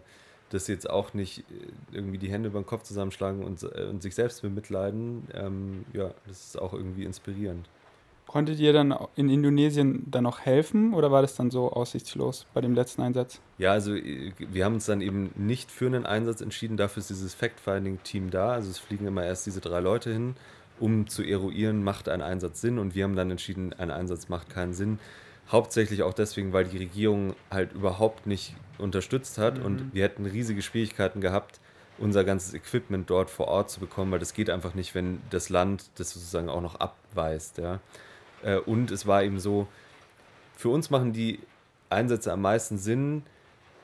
[0.53, 1.43] das jetzt auch nicht äh,
[1.91, 6.11] irgendwie die Hände über den Kopf zusammenschlagen und, äh, und sich selbst bemitleiden, ähm, ja,
[6.27, 7.67] das ist auch irgendwie inspirierend.
[8.27, 12.61] Konntet ihr dann in Indonesien dann noch helfen oder war das dann so aussichtslos bei
[12.61, 13.39] dem letzten Einsatz?
[13.57, 16.77] Ja, also äh, wir haben uns dann eben nicht für einen Einsatz entschieden.
[16.77, 18.53] Dafür ist dieses Fact-Finding-Team da.
[18.53, 20.35] Also es fliegen immer erst diese drei Leute hin,
[20.79, 22.79] um zu eruieren, macht ein Einsatz Sinn.
[22.79, 24.99] Und wir haben dann entschieden, ein Einsatz macht keinen Sinn.
[25.51, 29.65] Hauptsächlich auch deswegen, weil die Regierung halt überhaupt nicht unterstützt hat mhm.
[29.65, 31.59] und wir hätten riesige Schwierigkeiten gehabt,
[31.97, 35.49] unser ganzes Equipment dort vor Ort zu bekommen, weil das geht einfach nicht, wenn das
[35.49, 37.59] Land das sozusagen auch noch abweist.
[37.59, 37.79] Ja.
[38.41, 39.67] Äh, und es war eben so,
[40.55, 41.39] für uns machen die
[41.89, 43.23] Einsätze am meisten Sinn,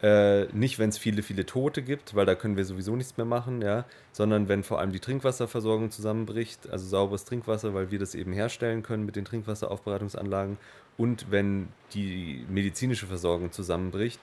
[0.01, 3.25] äh, nicht wenn es viele, viele Tote gibt, weil da können wir sowieso nichts mehr
[3.25, 8.15] machen, ja, sondern wenn vor allem die Trinkwasserversorgung zusammenbricht, also sauberes Trinkwasser, weil wir das
[8.15, 10.57] eben herstellen können mit den Trinkwasseraufbereitungsanlagen
[10.97, 14.19] und wenn die medizinische Versorgung zusammenbricht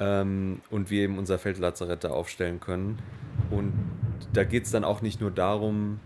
[0.00, 2.98] ähm, und wir eben unser Feldlazarett da aufstellen können.
[3.50, 3.72] Und
[4.32, 6.00] da geht es dann auch nicht nur darum,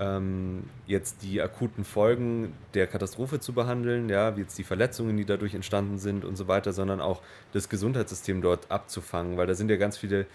[0.00, 5.24] ähm, jetzt die akuten Folgen der Katastrophe zu behandeln, ja, wie jetzt die Verletzungen, die
[5.24, 7.20] dadurch entstanden sind und so weiter, sondern auch
[7.52, 10.26] das Gesundheitssystem dort abzufangen, weil da sind ja ganz viele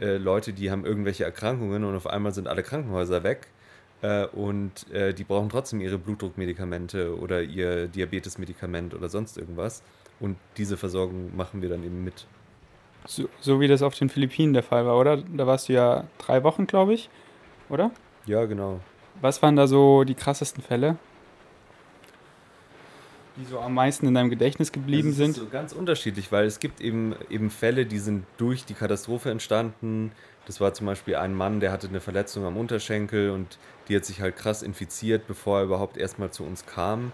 [0.00, 3.48] äh, Leute, die haben irgendwelche Erkrankungen und auf einmal sind alle Krankenhäuser weg
[4.02, 9.82] äh, und äh, die brauchen trotzdem ihre Blutdruckmedikamente oder ihr Diabetesmedikament oder sonst irgendwas
[10.20, 12.26] und diese Versorgung machen wir dann eben mit.
[13.06, 15.16] So, so wie das auf den Philippinen der Fall war, oder?
[15.16, 17.08] Da warst du ja drei Wochen, glaube ich,
[17.68, 17.92] oder?
[18.26, 18.80] Ja, genau.
[19.20, 20.96] Was waren da so die krassesten Fälle?
[23.36, 25.36] Die so am meisten in deinem Gedächtnis geblieben das sind?
[25.36, 30.12] So ganz unterschiedlich, weil es gibt eben, eben Fälle, die sind durch die Katastrophe entstanden.
[30.46, 34.04] Das war zum Beispiel ein Mann, der hatte eine Verletzung am Unterschenkel und die hat
[34.04, 37.12] sich halt krass infiziert, bevor er überhaupt erstmal zu uns kam.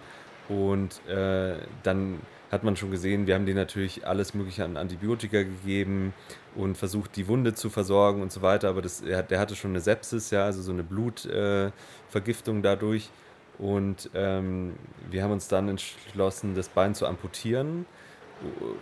[0.48, 2.20] Und äh, dann
[2.52, 6.12] hat man schon gesehen, wir haben denen natürlich alles Mögliche an Antibiotika gegeben
[6.54, 8.68] und versucht, die Wunde zu versorgen und so weiter.
[8.68, 13.08] Aber das, er, der hatte schon eine Sepsis, ja, also so eine Blutvergiftung äh, dadurch.
[13.58, 14.74] Und ähm,
[15.10, 17.86] wir haben uns dann entschlossen, das Bein zu amputieren.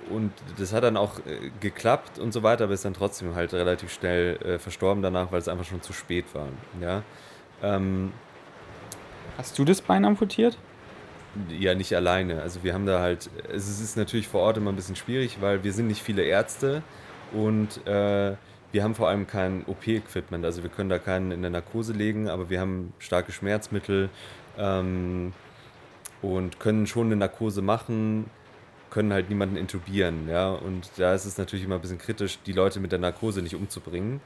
[0.08, 3.52] Und das hat dann auch äh, geklappt und so weiter, aber ist dann trotzdem halt
[3.52, 6.48] relativ schnell äh, verstorben danach, weil es einfach schon zu spät war.
[6.80, 7.04] Ja.
[7.62, 8.12] Ähm,
[9.38, 10.58] Hast du das Bein amputiert?
[11.48, 12.42] Ja nicht alleine.
[12.42, 15.62] Also wir haben da halt, es ist natürlich vor Ort immer ein bisschen schwierig, weil
[15.62, 16.82] wir sind nicht viele Ärzte
[17.32, 18.34] und äh,
[18.72, 20.44] wir haben vor allem kein OP-Equipment.
[20.44, 24.10] Also wir können da keinen in der Narkose legen, aber wir haben starke Schmerzmittel
[24.58, 25.32] ähm,
[26.22, 28.26] und können schon eine Narkose machen,
[28.90, 30.28] können halt niemanden intubieren.
[30.28, 30.50] Ja?
[30.50, 33.54] Und da ist es natürlich immer ein bisschen kritisch, die Leute mit der Narkose nicht
[33.54, 34.20] umzubringen,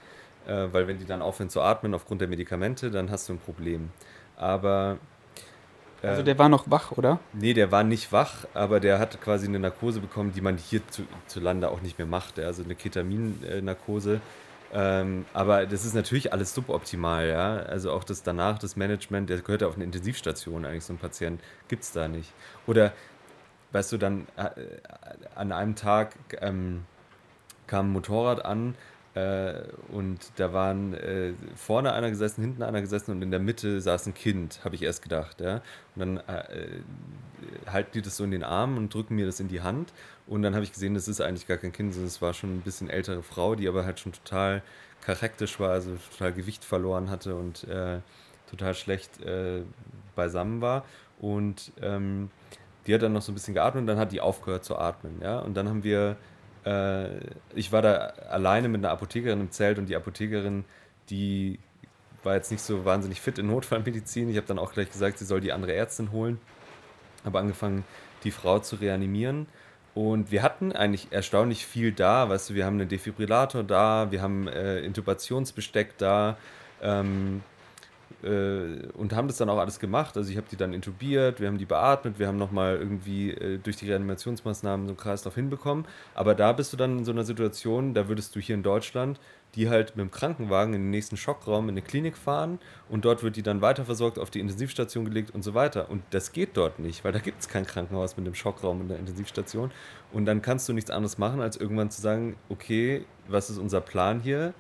[0.47, 3.39] äh, weil wenn die dann aufhören zu atmen aufgrund der Medikamente, dann hast du ein
[3.39, 3.91] Problem.
[4.37, 4.99] Aber
[6.11, 7.21] also der war noch wach, oder?
[7.33, 10.87] Nee, der war nicht wach, aber der hat quasi eine Narkose bekommen, die man hier
[10.89, 12.39] zu, zu Lande auch nicht mehr macht.
[12.39, 14.21] Also eine Ketamin-Narkose.
[14.73, 17.57] Ähm, aber das ist natürlich alles suboptimal, ja.
[17.57, 20.99] Also auch das danach, das Management, der gehört ja auf eine Intensivstation eigentlich, so ein
[20.99, 22.33] Patient, gibt es da nicht.
[22.67, 22.93] Oder,
[23.73, 24.51] weißt du, dann äh,
[25.37, 26.85] an einem Tag ähm,
[27.69, 28.75] kam ein Motorrad an
[29.15, 33.81] Äh, und da waren äh, vorne einer gesessen, hinten einer gesessen und in der Mitte
[33.81, 35.41] saß ein Kind, habe ich erst gedacht.
[35.41, 35.63] Ja?
[35.95, 36.81] Und dann äh,
[37.71, 39.93] halten die das so in den Arm und drücken mir das in die Hand.
[40.27, 42.57] Und dann habe ich gesehen, das ist eigentlich gar kein Kind, sondern es war schon
[42.57, 44.63] ein bisschen ältere Frau, die aber halt schon total
[45.05, 47.99] charakterisch war, also total Gewicht verloren hatte und äh,
[48.51, 49.63] total schlecht äh,
[50.17, 50.85] beisammen war.
[51.21, 52.31] Und ähm,
[52.87, 55.21] die hat dann noch so ein bisschen geatmet und dann hat die aufgehört zu atmen.
[55.23, 55.39] Ja?
[55.39, 56.17] Und dann haben wir
[56.65, 57.19] äh,
[57.55, 60.65] ich war da alleine mit einer Apothekerin im Zelt und die Apothekerin,
[61.11, 61.59] die
[62.23, 64.29] war jetzt nicht so wahnsinnig fit in Notfallmedizin.
[64.31, 66.41] Ich habe dann auch gleich gesagt, sie soll die andere Ärztin holen.
[67.25, 67.85] Habe angefangen,
[68.25, 69.47] die Frau zu reanimieren.
[69.95, 72.29] Und wir hatten eigentlich erstaunlich viel da.
[72.29, 76.37] Weißt du, wir haben einen Defibrillator da, wir haben äh, Intubationsbesteck da.
[76.83, 77.43] Ähm,
[78.23, 80.17] äh, und haben das dann auch alles gemacht.
[80.17, 83.59] Also ich habe die dann intubiert, wir haben die beatmet, wir haben nochmal irgendwie äh,
[83.59, 85.87] durch die Reanimationsmaßnahmen so einen Kreislauf hinbekommen.
[86.15, 89.19] Aber da bist du dann in so einer Situation, da würdest du hier in Deutschland
[89.55, 93.23] die halt mit dem Krankenwagen in den nächsten Schockraum in eine Klinik fahren und dort
[93.23, 95.91] wird die dann weiterversorgt, auf die Intensivstation gelegt und so weiter.
[95.91, 98.89] Und das geht dort nicht, weil da gibt es kein Krankenhaus mit dem Schockraum in
[98.89, 99.71] der Intensivstation.
[100.13, 103.81] Und dann kannst du nichts anderes machen, als irgendwann zu sagen, okay, was ist unser
[103.81, 104.55] Plan hier?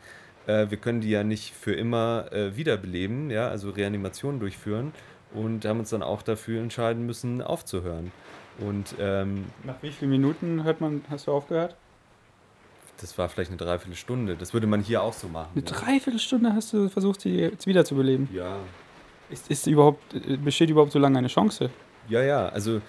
[0.46, 4.92] Äh, wir können die ja nicht für immer äh, wiederbeleben, ja, also Reanimationen durchführen
[5.32, 8.12] und haben uns dann auch dafür entscheiden müssen, aufzuhören.
[8.58, 11.74] Und ähm, nach wie vielen Minuten hört man, hast du aufgehört?
[13.00, 14.36] Das war vielleicht eine Dreiviertelstunde.
[14.36, 15.50] Das würde man hier auch so machen.
[15.56, 15.72] Eine ja.
[15.72, 18.28] Dreiviertelstunde hast du versucht, sie jetzt wiederzubeleben?
[18.32, 18.58] Ja.
[19.30, 20.00] Ist, ist überhaupt,
[20.44, 21.70] besteht überhaupt so lange eine Chance?
[22.08, 22.48] Ja, ja.
[22.50, 22.80] Also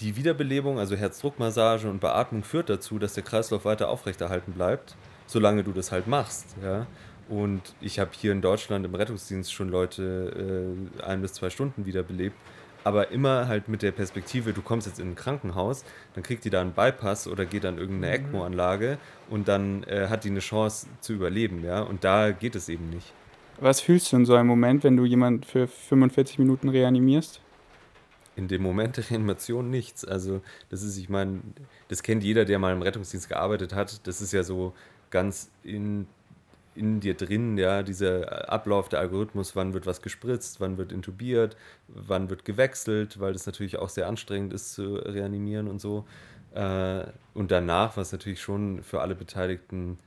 [0.00, 4.96] die Wiederbelebung, also Herzdruckmassage und Beatmung führt dazu, dass der Kreislauf weiter aufrechterhalten bleibt
[5.32, 6.56] solange du das halt machst.
[6.62, 6.86] Ja?
[7.28, 10.66] Und ich habe hier in Deutschland im Rettungsdienst schon Leute
[11.00, 12.36] äh, ein bis zwei Stunden wiederbelebt.
[12.84, 16.50] Aber immer halt mit der Perspektive, du kommst jetzt in ein Krankenhaus, dann kriegt die
[16.50, 18.24] da einen Bypass oder geht an irgendeine mhm.
[18.26, 18.98] ECMO-Anlage
[19.30, 21.80] und dann äh, hat die eine Chance zu überleben, ja.
[21.80, 23.12] Und da geht es eben nicht.
[23.60, 27.40] Was fühlst du in so einem Moment, wenn du jemanden für 45 Minuten reanimierst?
[28.34, 30.04] in dem Moment der Reanimation nichts.
[30.04, 30.40] Also
[30.70, 31.40] das ist, ich meine,
[31.88, 34.06] das kennt jeder, der mal im Rettungsdienst gearbeitet hat.
[34.06, 34.72] Das ist ja so,
[35.12, 36.08] ganz in,
[36.74, 41.56] in dir drin, ja, dieser Ablauf, der Algorithmus, wann wird was gespritzt, wann wird intubiert,
[41.86, 46.04] wann wird gewechselt, weil das natürlich auch sehr anstrengend ist zu reanimieren und so.
[46.54, 49.98] Äh, und danach war es natürlich schon für alle Beteiligten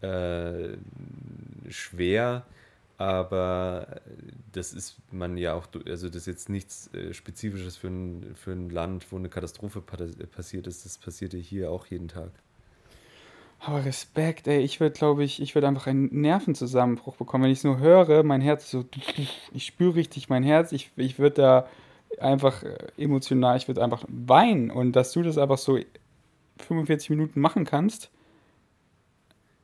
[0.00, 0.76] äh,
[1.68, 2.44] schwer,
[2.96, 4.00] aber
[4.52, 8.52] das ist man ja auch, also das ist jetzt nichts äh, Spezifisches für ein, für
[8.52, 12.32] ein Land, wo eine Katastrophe passiert ist, das passiert ja hier auch jeden Tag.
[13.60, 17.44] Aber Respekt, ey, ich würde, glaube ich, ich würde einfach einen Nervenzusammenbruch bekommen.
[17.44, 18.84] Wenn ich es nur höre, mein Herz so,
[19.52, 21.68] ich spüre richtig mein Herz, ich, ich würde da
[22.20, 24.70] einfach äh, emotional, ich würde einfach weinen.
[24.70, 25.78] Und dass du das einfach so
[26.58, 28.10] 45 Minuten machen kannst.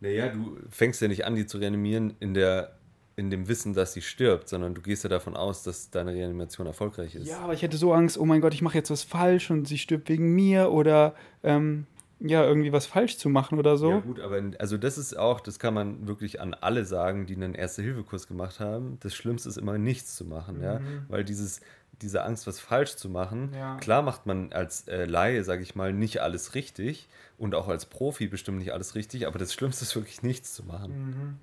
[0.01, 2.77] Naja, du fängst ja nicht an, die zu reanimieren in der
[3.17, 6.67] in dem Wissen, dass sie stirbt, sondern du gehst ja davon aus, dass deine Reanimation
[6.67, 7.29] erfolgreich ist.
[7.29, 9.69] Ja, aber ich hätte so Angst, oh mein Gott, ich mache jetzt was falsch und
[9.69, 11.87] sie stirbt wegen mir oder ähm,
[12.21, 13.91] ja, irgendwie was falsch zu machen oder so.
[13.91, 17.35] Ja, gut, aber also das ist auch, das kann man wirklich an alle sagen, die
[17.35, 18.99] einen Erste-Hilfe-Kurs gemacht haben.
[19.01, 20.63] Das Schlimmste ist immer nichts zu machen, mhm.
[20.63, 21.61] ja, weil dieses,
[22.01, 23.77] diese Angst, was falsch zu machen, ja.
[23.77, 27.87] klar macht man als äh, Laie, sage ich mal, nicht alles richtig und auch als
[27.87, 30.93] Profi bestimmt nicht alles richtig, aber das Schlimmste ist wirklich nichts zu machen.
[30.93, 31.35] Mhm.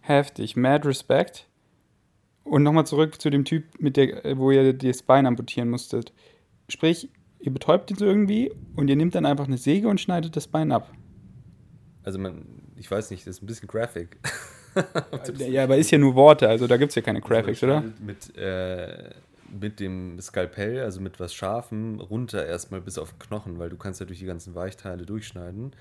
[0.00, 1.46] Heftig, mad respect.
[2.44, 6.12] Und nochmal zurück zu dem Typ, mit der, wo ihr das Bein amputieren musstet.
[6.68, 7.08] Sprich,
[7.44, 10.48] ihr betäubt ihn so irgendwie und ihr nehmt dann einfach eine Säge und schneidet das
[10.48, 10.90] Bein ab.
[12.02, 14.18] Also man, ich weiß nicht, das ist ein bisschen graphic.
[15.38, 17.76] ja, aber ist ja nur Worte, also da gibt es ja keine also Graphics, also
[17.76, 17.92] oder?
[18.00, 19.10] Mit, äh,
[19.60, 23.76] mit dem Skalpell, also mit was Scharfem, runter erstmal bis auf den Knochen, weil du
[23.76, 25.72] kannst ja durch die ganzen Weichteile durchschneiden.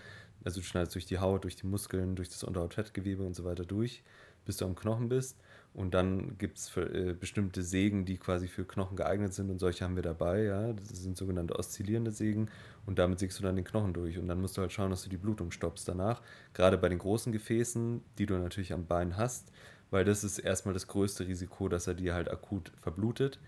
[0.43, 3.63] Also du schneidest durch die Haut, durch die Muskeln, durch das Unterhautfettgewebe und so weiter
[3.63, 4.03] durch,
[4.45, 5.37] bis du am Knochen bist.
[5.73, 9.83] Und dann gibt es äh, bestimmte Sägen, die quasi für Knochen geeignet sind und solche
[9.83, 10.73] haben wir dabei, ja.
[10.73, 12.49] Das sind sogenannte oszillierende Sägen
[12.85, 14.19] und damit sägst du dann den Knochen durch.
[14.19, 16.21] Und dann musst du halt schauen, dass du die Blutung stoppst danach.
[16.53, 19.51] Gerade bei den großen Gefäßen, die du natürlich am Bein hast,
[19.89, 23.39] weil das ist erstmal das größte Risiko, dass er dir halt akut verblutet.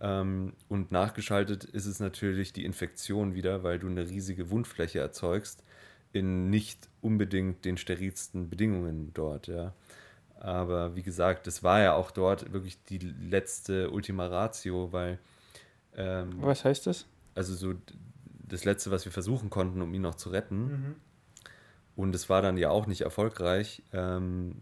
[0.00, 5.62] Ähm, und nachgeschaltet ist es natürlich die Infektion wieder, weil du eine riesige Wundfläche erzeugst
[6.12, 9.74] in nicht unbedingt den sterilsten Bedingungen dort, ja.
[10.40, 15.18] Aber wie gesagt, das war ja auch dort wirklich die letzte Ultima Ratio, weil.
[15.94, 17.06] Ähm, was heißt das?
[17.34, 17.74] Also so
[18.48, 20.64] das letzte, was wir versuchen konnten, um ihn noch zu retten.
[20.64, 20.94] Mhm.
[21.94, 23.82] Und es war dann ja auch nicht erfolgreich.
[23.92, 24.56] Ähm,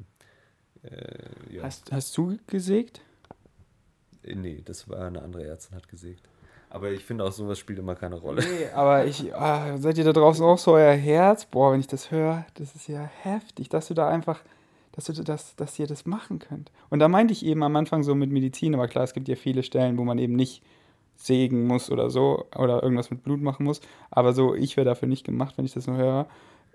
[0.83, 1.63] äh, ja.
[1.63, 3.01] hast, hast du gesägt?
[4.23, 6.29] Äh, nee, das war eine andere Ärztin, hat gesägt.
[6.71, 8.43] Aber ich finde auch, sowas spielt immer keine Rolle.
[8.43, 11.47] Nee, aber ich, ah, seid ihr da draußen auch so euer Herz?
[11.47, 14.41] Boah, wenn ich das höre, das ist ja heftig, dass du da einfach,
[15.07, 16.73] dass du das, dass ihr das machen könnt.
[16.91, 19.37] Und da meinte ich eben am Anfang so mit Medizin, aber klar, es gibt ja
[19.37, 20.63] viele Stellen, wo man eben nicht
[21.17, 23.81] sägen muss oder so oder irgendwas mit Blut machen muss.
[24.11, 26.27] Aber so, ich wäre dafür nicht gemacht, wenn ich das nur höre.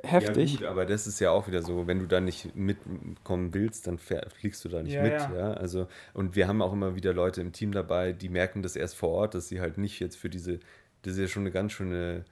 [0.04, 0.54] Heftig.
[0.54, 3.88] Ja, gut, aber das ist ja auch wieder so, wenn du da nicht mitkommen willst,
[3.88, 5.14] dann fliegst du da nicht ja, mit.
[5.14, 5.36] Ja.
[5.36, 5.54] ja.
[5.54, 8.96] Also, und wir haben auch immer wieder Leute im Team dabei, die merken das erst
[8.96, 10.60] vor Ort, dass sie halt nicht jetzt für diese,
[11.02, 12.24] das ist ja schon eine ganz schöne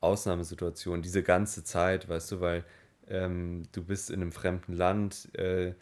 [0.00, 2.64] Ausnahmesituation, diese ganze Zeit, weißt du, weil
[3.10, 5.74] ähm, du bist in einem fremden Land, äh,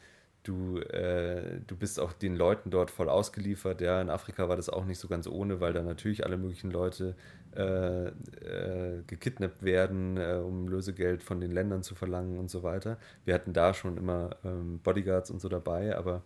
[0.49, 3.83] Du, äh, du bist auch den Leuten dort voll ausgeliefert.
[3.83, 6.71] Ja, in Afrika war das auch nicht so ganz ohne, weil da natürlich alle möglichen
[6.71, 7.17] Leute
[7.55, 12.97] äh, äh, gekidnappt werden, äh, um Lösegeld von den Ländern zu verlangen und so weiter.
[13.27, 16.23] Wir hatten da schon immer ähm, Bodyguards und so dabei, aber.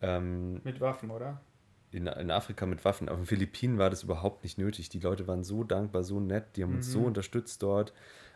[0.00, 1.40] Ähm, mit Waffen, oder?
[1.92, 3.08] In, in Afrika mit Waffen.
[3.08, 4.88] Auf den Philippinen war das überhaupt nicht nötig.
[4.88, 6.76] Die Leute waren so dankbar, so nett, die haben mhm.
[6.78, 7.06] uns so mhm.
[7.06, 7.92] unterstützt dort.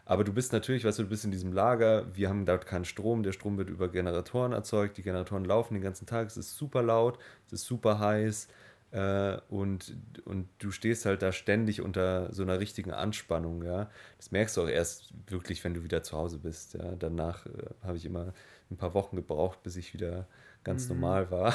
[0.09, 2.85] Aber du bist natürlich, weißt du, du bist in diesem Lager, wir haben dort keinen
[2.85, 6.57] Strom, der Strom wird über Generatoren erzeugt, die Generatoren laufen den ganzen Tag, es ist
[6.57, 8.47] super laut, es ist super heiß
[8.93, 13.91] äh, und, und du stehst halt da ständig unter so einer richtigen Anspannung, ja.
[14.17, 16.95] Das merkst du auch erst wirklich, wenn du wieder zu Hause bist, ja.
[16.97, 17.51] Danach äh,
[17.83, 18.33] habe ich immer
[18.71, 20.29] ein paar Wochen gebraucht, bis ich wieder
[20.63, 21.01] ganz mhm.
[21.01, 21.53] normal war.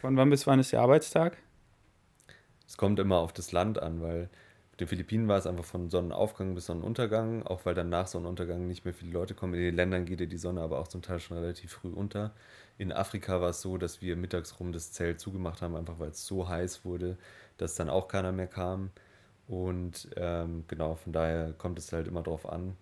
[0.00, 1.36] Von wann bis wann ist der Arbeitstag?
[2.66, 4.28] Es kommt immer auf das Land an, weil
[4.80, 8.84] den Philippinen war es einfach von Sonnenaufgang bis Sonnenuntergang, auch weil dann nach Sonnenuntergang nicht
[8.84, 9.54] mehr viele Leute kommen.
[9.54, 12.32] In den Ländern geht ja die Sonne aber auch zum Teil schon relativ früh unter.
[12.78, 16.10] In Afrika war es so, dass wir mittags rum das Zelt zugemacht haben, einfach weil
[16.10, 17.18] es so heiß wurde,
[17.56, 18.90] dass dann auch keiner mehr kam.
[19.48, 22.76] Und ähm, genau, von daher kommt es halt immer drauf an.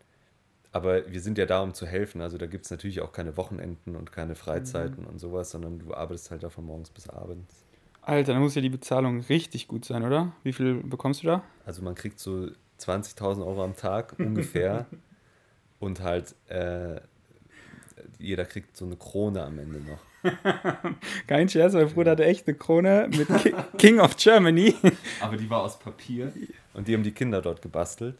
[0.72, 2.20] Aber wir sind ja da, um zu helfen.
[2.20, 5.08] Also da gibt es natürlich auch keine Wochenenden und keine Freizeiten mhm.
[5.08, 7.65] und sowas, sondern du arbeitest halt da von morgens bis abends.
[8.06, 10.32] Alter, dann muss ja die Bezahlung richtig gut sein, oder?
[10.44, 11.42] Wie viel bekommst du da?
[11.64, 12.48] Also man kriegt so
[12.80, 14.86] 20.000 Euro am Tag ungefähr
[15.80, 17.00] und halt äh,
[18.20, 19.98] jeder kriegt so eine Krone am Ende noch.
[21.26, 23.26] Kein Scherz, mein Bruder hatte echt eine Krone mit
[23.78, 24.76] King of Germany.
[25.20, 26.32] Aber die war aus Papier
[26.74, 28.16] und die haben die Kinder dort gebastelt.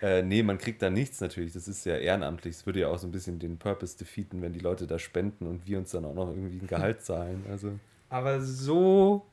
[0.00, 1.52] äh, nee, man kriegt da nichts natürlich.
[1.52, 2.56] Das ist ja ehrenamtlich.
[2.56, 5.46] Es würde ja auch so ein bisschen den Purpose defeaten, wenn die Leute da spenden
[5.46, 7.44] und wir uns dann auch noch irgendwie ein Gehalt zahlen.
[7.50, 7.72] Also
[8.12, 9.26] aber so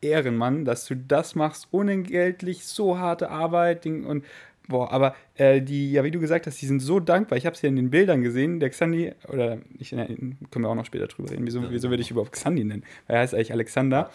[0.00, 4.24] Ehrenmann, dass du das machst, unentgeltlich, so harte Arbeit und
[4.68, 7.36] boah, aber äh, die, ja, wie du gesagt hast, die sind so dankbar.
[7.36, 10.68] Ich habe es ja in den Bildern gesehen, der Xandi, oder ich, ne, können wir
[10.68, 12.84] auch noch später drüber reden, wieso, wieso würde ich überhaupt Xandi nennen?
[13.06, 14.10] Weil er heißt eigentlich Alexander.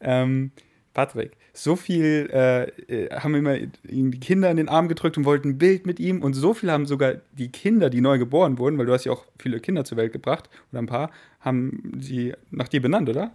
[0.00, 0.52] Ähm,
[0.92, 5.50] Patrick, so viel äh, äh, haben immer die Kinder in den Arm gedrückt und wollten
[5.50, 8.76] ein Bild mit ihm und so viel haben sogar die Kinder, die neu geboren wurden,
[8.78, 11.10] weil du hast ja auch viele Kinder zur Welt gebracht oder ein paar,
[11.40, 13.32] haben sie nach dir benannt, oder?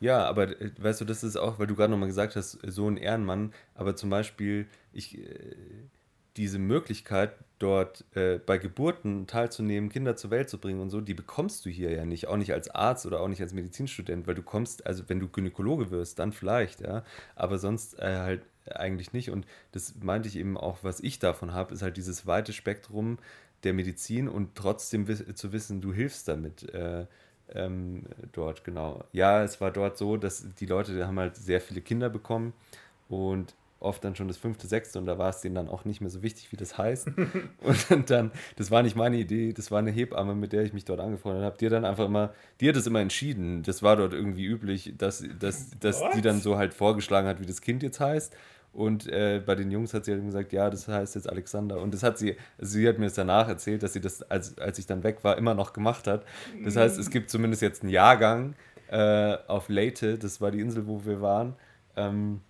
[0.00, 2.88] Ja, aber äh, weißt du, das ist auch, weil du gerade nochmal gesagt hast, so
[2.88, 5.26] ein Ehrenmann, aber zum Beispiel, ich, äh,
[6.36, 11.14] diese Möglichkeit, dort äh, bei Geburten teilzunehmen, Kinder zur Welt zu bringen und so, die
[11.14, 14.34] bekommst du hier ja nicht, auch nicht als Arzt oder auch nicht als Medizinstudent, weil
[14.34, 17.04] du kommst, also wenn du Gynäkologe wirst, dann vielleicht, ja,
[17.36, 19.30] aber sonst äh, halt eigentlich nicht.
[19.30, 23.18] Und das meinte ich eben auch, was ich davon habe, ist halt dieses weite Spektrum
[23.64, 26.72] der Medizin und trotzdem zu wissen, du hilfst damit.
[26.74, 27.06] Äh,
[27.54, 29.04] ähm, dort, genau.
[29.12, 32.54] Ja, es war dort so, dass die Leute haben halt sehr viele Kinder bekommen
[33.08, 36.00] und oft dann schon das fünfte, sechste und da war es denen dann auch nicht
[36.00, 37.08] mehr so wichtig, wie das heißt.
[37.90, 40.84] und dann, das war nicht meine Idee, das war eine Hebamme, mit der ich mich
[40.84, 41.56] dort angefreundet habe.
[41.58, 43.62] Die hat dann einfach immer, die hat das immer entschieden.
[43.62, 47.46] Das war dort irgendwie üblich, dass, dass, dass die dann so halt vorgeschlagen hat, wie
[47.46, 48.34] das Kind jetzt heißt.
[48.72, 51.80] Und äh, bei den Jungs hat sie halt gesagt, ja, das heißt jetzt Alexander.
[51.80, 54.56] Und das hat sie, also sie hat mir das danach erzählt, dass sie das, als,
[54.58, 56.24] als ich dann weg war, immer noch gemacht hat.
[56.64, 58.54] Das heißt, es gibt zumindest jetzt einen Jahrgang
[58.88, 61.54] äh, auf Leyte, das war die Insel, wo wir waren.
[61.96, 62.40] Ähm,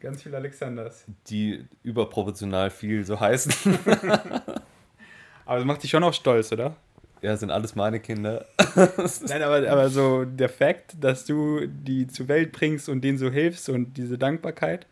[0.00, 1.04] ganz viel Alexanders.
[1.28, 3.52] Die überproportional viel so heißen.
[5.44, 6.76] aber das macht dich schon auch stolz, oder?
[7.22, 8.46] Ja, sind alles meine Kinder.
[9.28, 13.30] Nein, aber, aber so der Fakt, dass du die zur Welt bringst und denen so
[13.30, 14.86] hilfst und diese Dankbarkeit.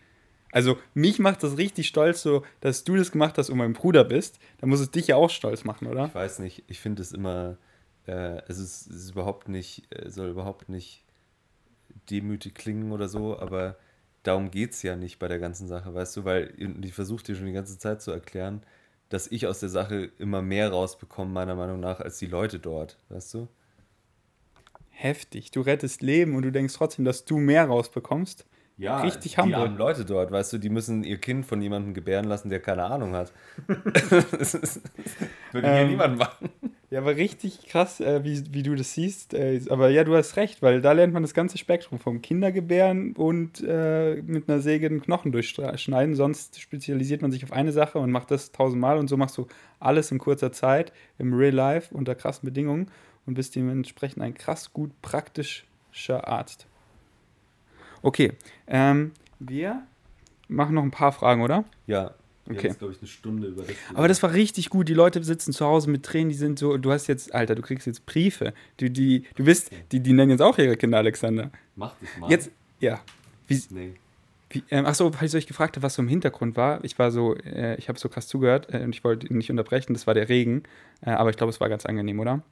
[0.52, 4.04] Also mich macht das richtig stolz, so dass du das gemacht hast und mein Bruder
[4.04, 4.38] bist.
[4.58, 6.06] Da muss es dich ja auch stolz machen, oder?
[6.06, 6.64] Ich weiß nicht.
[6.68, 7.56] Ich finde es immer,
[8.06, 11.04] äh, es, ist, es ist überhaupt nicht, soll überhaupt nicht
[12.10, 13.76] demütig klingen oder so, aber
[14.22, 17.34] darum geht es ja nicht bei der ganzen Sache, weißt du, weil ich versuche dir
[17.34, 18.62] schon die ganze Zeit zu erklären,
[19.08, 22.98] dass ich aus der Sache immer mehr rausbekomme, meiner Meinung nach, als die Leute dort,
[23.08, 23.48] weißt du?
[24.90, 25.50] Heftig.
[25.52, 28.44] Du rettest Leben und du denkst trotzdem, dass du mehr rausbekommst.
[28.78, 32.26] Ja, richtig die armen Leute dort, weißt du, die müssen ihr Kind von jemandem gebären
[32.26, 33.32] lassen, der keine Ahnung hat.
[33.66, 34.80] das
[35.50, 36.48] würde hier ähm, niemand machen.
[36.88, 39.34] Ja, aber richtig krass, äh, wie, wie du das siehst.
[39.34, 43.14] Äh, aber ja, du hast recht, weil da lernt man das ganze Spektrum vom Kindergebären
[43.14, 46.14] und äh, mit einer Säge den Knochen durchschneiden.
[46.14, 49.48] Sonst spezialisiert man sich auf eine Sache und macht das tausendmal und so machst du
[49.80, 52.92] alles in kurzer Zeit im Real Life unter krassen Bedingungen
[53.26, 56.68] und bist dementsprechend ein krass gut praktischer Arzt.
[58.02, 58.32] Okay,
[58.66, 59.82] ähm, wir
[60.48, 61.64] machen noch ein paar Fragen, oder?
[61.86, 62.14] Ja,
[62.50, 62.68] Okay.
[62.68, 63.74] Jetzt, glaube ich, eine Stunde über das.
[63.94, 64.88] Aber das war richtig gut.
[64.88, 67.60] Die Leute sitzen zu Hause mit Tränen, die sind so, du hast jetzt, Alter, du
[67.60, 68.54] kriegst jetzt Briefe.
[68.78, 71.50] Du, die, du bist, die, die nennen jetzt auch ihre Kinder Alexander.
[71.76, 72.30] Mach das mal.
[72.30, 73.00] Jetzt, ja.
[73.48, 73.92] Wie, Nee.
[74.48, 76.82] wie, ähm, achso, falls ich euch gefragt habe, was so im Hintergrund war.
[76.84, 79.50] Ich war so, äh, ich habe so krass zugehört äh, und ich wollte ihn nicht
[79.50, 80.62] unterbrechen, das war der Regen.
[81.02, 82.42] Äh, aber ich glaube, es war ganz angenehm, oder?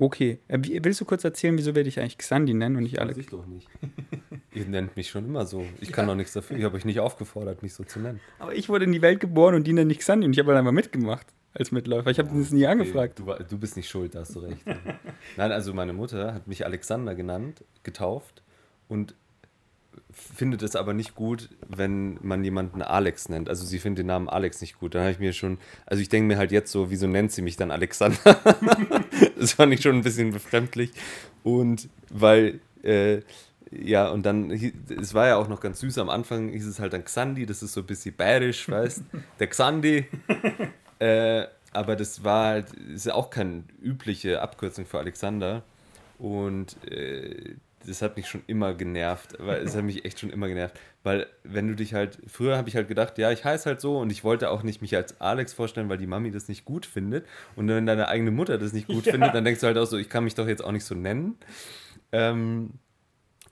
[0.00, 0.38] Okay.
[0.48, 3.18] Äh, willst du kurz erzählen, wieso werde ich eigentlich Xandi nennen und nicht Weiß Alex?
[3.18, 3.68] ich doch nicht.
[4.54, 5.66] Ihr nennt mich schon immer so.
[5.80, 6.56] Ich kann doch nichts dafür.
[6.56, 8.18] Ich habe euch nicht aufgefordert, mich so zu nennen.
[8.38, 10.48] Aber ich wurde in die Welt geboren und die nennen nicht Xandi und ich habe
[10.48, 12.10] halt einfach mitgemacht als Mitläufer.
[12.10, 13.18] Ich habe das nie angefragt.
[13.18, 14.64] Du, du bist nicht schuld, da hast du recht.
[15.36, 18.42] Nein, also meine Mutter hat mich Alexander genannt, getauft
[18.88, 19.14] und
[20.12, 23.48] findet es aber nicht gut, wenn man jemanden Alex nennt.
[23.48, 24.94] Also sie findet den Namen Alex nicht gut.
[24.94, 27.42] Dann habe ich mir schon, also ich denke mir halt jetzt so, wieso nennt sie
[27.42, 28.18] mich dann Alexander?
[29.38, 30.92] das fand ich schon ein bisschen befremdlich.
[31.42, 33.20] Und weil, äh,
[33.70, 36.92] ja, und dann, es war ja auch noch ganz süß, am Anfang hieß es halt
[36.92, 39.02] dann Xandi, das ist so ein bisschen bayerisch, weißt
[39.38, 40.06] der Xandi.
[41.02, 45.62] Äh, aber das war halt, ist ja auch keine übliche Abkürzung für Alexander.
[46.18, 47.54] Und äh,
[47.86, 51.26] das hat mich schon immer genervt, weil es hat mich echt schon immer genervt, weil
[51.44, 54.10] wenn du dich halt, früher habe ich halt gedacht, ja, ich heiße halt so und
[54.12, 57.26] ich wollte auch nicht mich als Alex vorstellen, weil die Mami das nicht gut findet
[57.56, 59.12] und wenn deine eigene Mutter das nicht gut Ja.
[59.12, 60.94] findet, dann denkst du halt auch so, ich kann mich doch jetzt auch nicht so
[60.94, 61.36] nennen.
[62.12, 62.70] Ähm,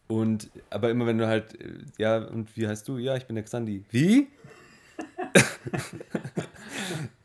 [0.08, 2.98] und, aber immer wenn du halt, äh, ja, und wie heißt du?
[2.98, 3.84] Ja, ich bin der Xandi.
[3.90, 4.28] Wie?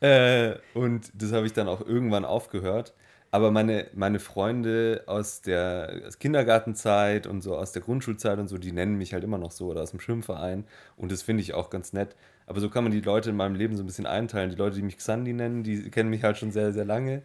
[0.00, 2.94] äh, und das habe ich dann auch irgendwann aufgehört.
[3.34, 8.58] Aber meine, meine Freunde aus der aus Kindergartenzeit und so aus der Grundschulzeit und so,
[8.58, 10.64] die nennen mich halt immer noch so oder aus dem Schwimmverein.
[10.96, 12.14] Und das finde ich auch ganz nett.
[12.46, 14.50] Aber so kann man die Leute in meinem Leben so ein bisschen einteilen.
[14.50, 17.22] Die Leute, die mich Xandi nennen, die kennen mich halt schon sehr, sehr lange.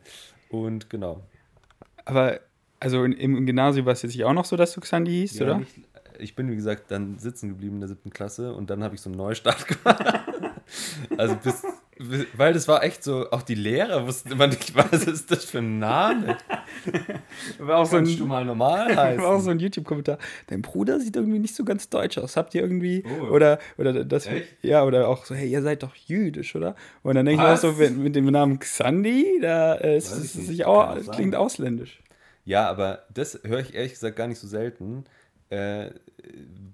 [0.49, 1.21] Und genau.
[2.05, 2.39] Aber,
[2.79, 5.37] also in, im Gymnasium war es jetzt nicht auch noch so, dass du Xandi hieß,
[5.37, 5.57] Ja, oder?
[5.59, 5.75] nicht-
[6.17, 9.01] ich bin, wie gesagt, dann sitzen geblieben in der siebten Klasse und dann habe ich
[9.01, 10.03] so einen Neustart gemacht.
[11.17, 11.61] also bis,
[12.35, 15.57] weil das war echt so, auch die Lehrer wussten immer nicht, was ist das für
[15.59, 16.37] ein Name?
[17.57, 19.21] War auch so ein, Kannst du mal normal heißen?
[19.23, 20.17] war auch so ein YouTube-Kommentar.
[20.47, 22.37] Dein Bruder sieht irgendwie nicht so ganz deutsch aus.
[22.37, 23.03] Habt ihr irgendwie.
[23.21, 23.25] Oh.
[23.33, 24.27] Oder, oder das.
[24.27, 24.47] Echt?
[24.61, 26.75] Ja, oder auch so, hey, ihr seid doch jüdisch, oder?
[27.03, 30.17] Und dann denke ich mir auch so, wenn- mit dem Namen Xandi, da äh, ist
[30.17, 30.47] nicht.
[30.47, 31.99] sich auch, klingt ausländisch.
[32.45, 35.03] Ja, aber das höre ich ehrlich gesagt gar nicht so selten.
[35.49, 35.89] Äh,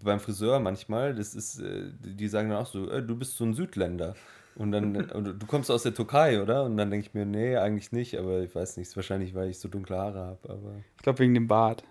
[0.03, 3.43] beim Friseur manchmal, das ist, äh, die sagen dann auch so, äh, du bist so
[3.45, 4.15] ein Südländer.
[4.55, 6.63] Und dann, und du kommst aus der Türkei, oder?
[6.63, 9.49] Und dann denke ich mir, nee, eigentlich nicht, aber ich weiß nicht, ist wahrscheinlich, weil
[9.49, 10.73] ich so dunkle Haare habe, aber.
[10.97, 11.83] Ich glaube, wegen dem Bart.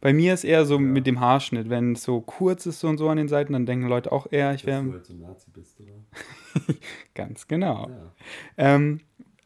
[0.00, 1.68] Bei mir ist eher so mit dem Haarschnitt.
[1.68, 4.26] Wenn es so kurz ist so und so an den Seiten, dann denken Leute auch
[4.30, 4.90] eher, ich wäre.
[4.90, 5.92] halt so Nazi bist, oder?
[7.14, 7.88] Ganz genau.
[7.88, 8.12] Ja.
[8.56, 9.00] Ähm,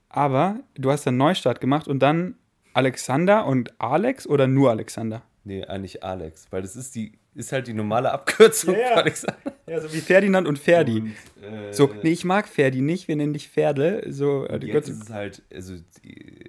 [0.09, 2.37] aber du hast dann Neustart gemacht und dann
[2.75, 5.23] Alexander und Alex oder nur Alexander?
[5.45, 8.87] Nee, eigentlich Alex, weil das ist die, ist halt die normale Abkürzung Ja, ja.
[8.89, 9.39] für Alexander.
[9.67, 11.01] Ja, so wie Ferdinand und Ferdi.
[11.01, 14.05] Und, äh, So, nee, ich mag Ferdi nicht, wir nennen dich Pferdle.
[14.13, 15.75] So, äh, jetzt Gott- ist es halt, also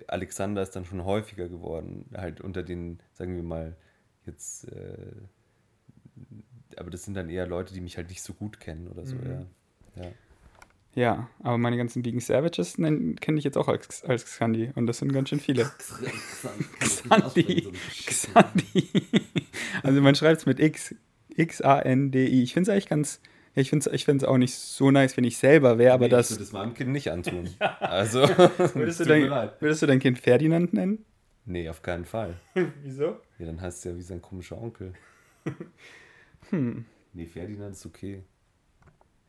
[0.08, 3.76] Alexander ist dann schon häufiger geworden, halt unter den, sagen wir mal,
[4.26, 5.12] jetzt, äh,
[6.78, 9.16] aber das sind dann eher Leute, die mich halt nicht so gut kennen oder so,
[9.16, 9.48] Mhm.
[9.96, 10.04] ja.
[10.04, 10.12] ja.
[10.96, 14.72] ja, aber meine ganzen Vegan Savages kenne ich jetzt auch als, als Xandi.
[14.76, 15.70] Und das sind ganz schön viele.
[16.80, 17.72] Xandi.
[18.06, 18.90] Xandi.
[19.92, 20.96] Also man schreibt es mit X.
[21.36, 22.44] X-A-N-D-I.
[22.44, 23.22] Ich finde es eigentlich ganz.
[23.56, 26.06] ja, Ich finde es ich find's auch nicht so nice, wenn ich selber wäre, aber
[26.06, 26.30] nee, das.
[26.32, 27.50] Ich würde das meinem Kind nicht antun.
[27.80, 28.22] Also,
[28.74, 29.30] Würdest du, dein,
[29.60, 31.06] würdest du dein Kind Ferdinand nennen?
[31.46, 32.36] Nee, auf keinen Fall.
[32.84, 33.18] Wieso?
[33.40, 34.94] Ja, dann heißt es ja wie sein komischer Onkel.
[36.50, 36.86] Hm.
[37.14, 38.24] Nee, Ferdinand ist okay.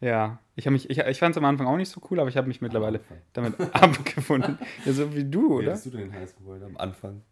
[0.00, 2.36] Ja, ich, mich, ich, ich fand es am Anfang auch nicht so cool, aber ich
[2.36, 3.00] habe mich mittlerweile
[3.32, 4.58] damit abgefunden.
[4.84, 5.70] Ja, so wie du, Wie oder?
[5.70, 7.22] hättest du denn heißen wollen am Anfang?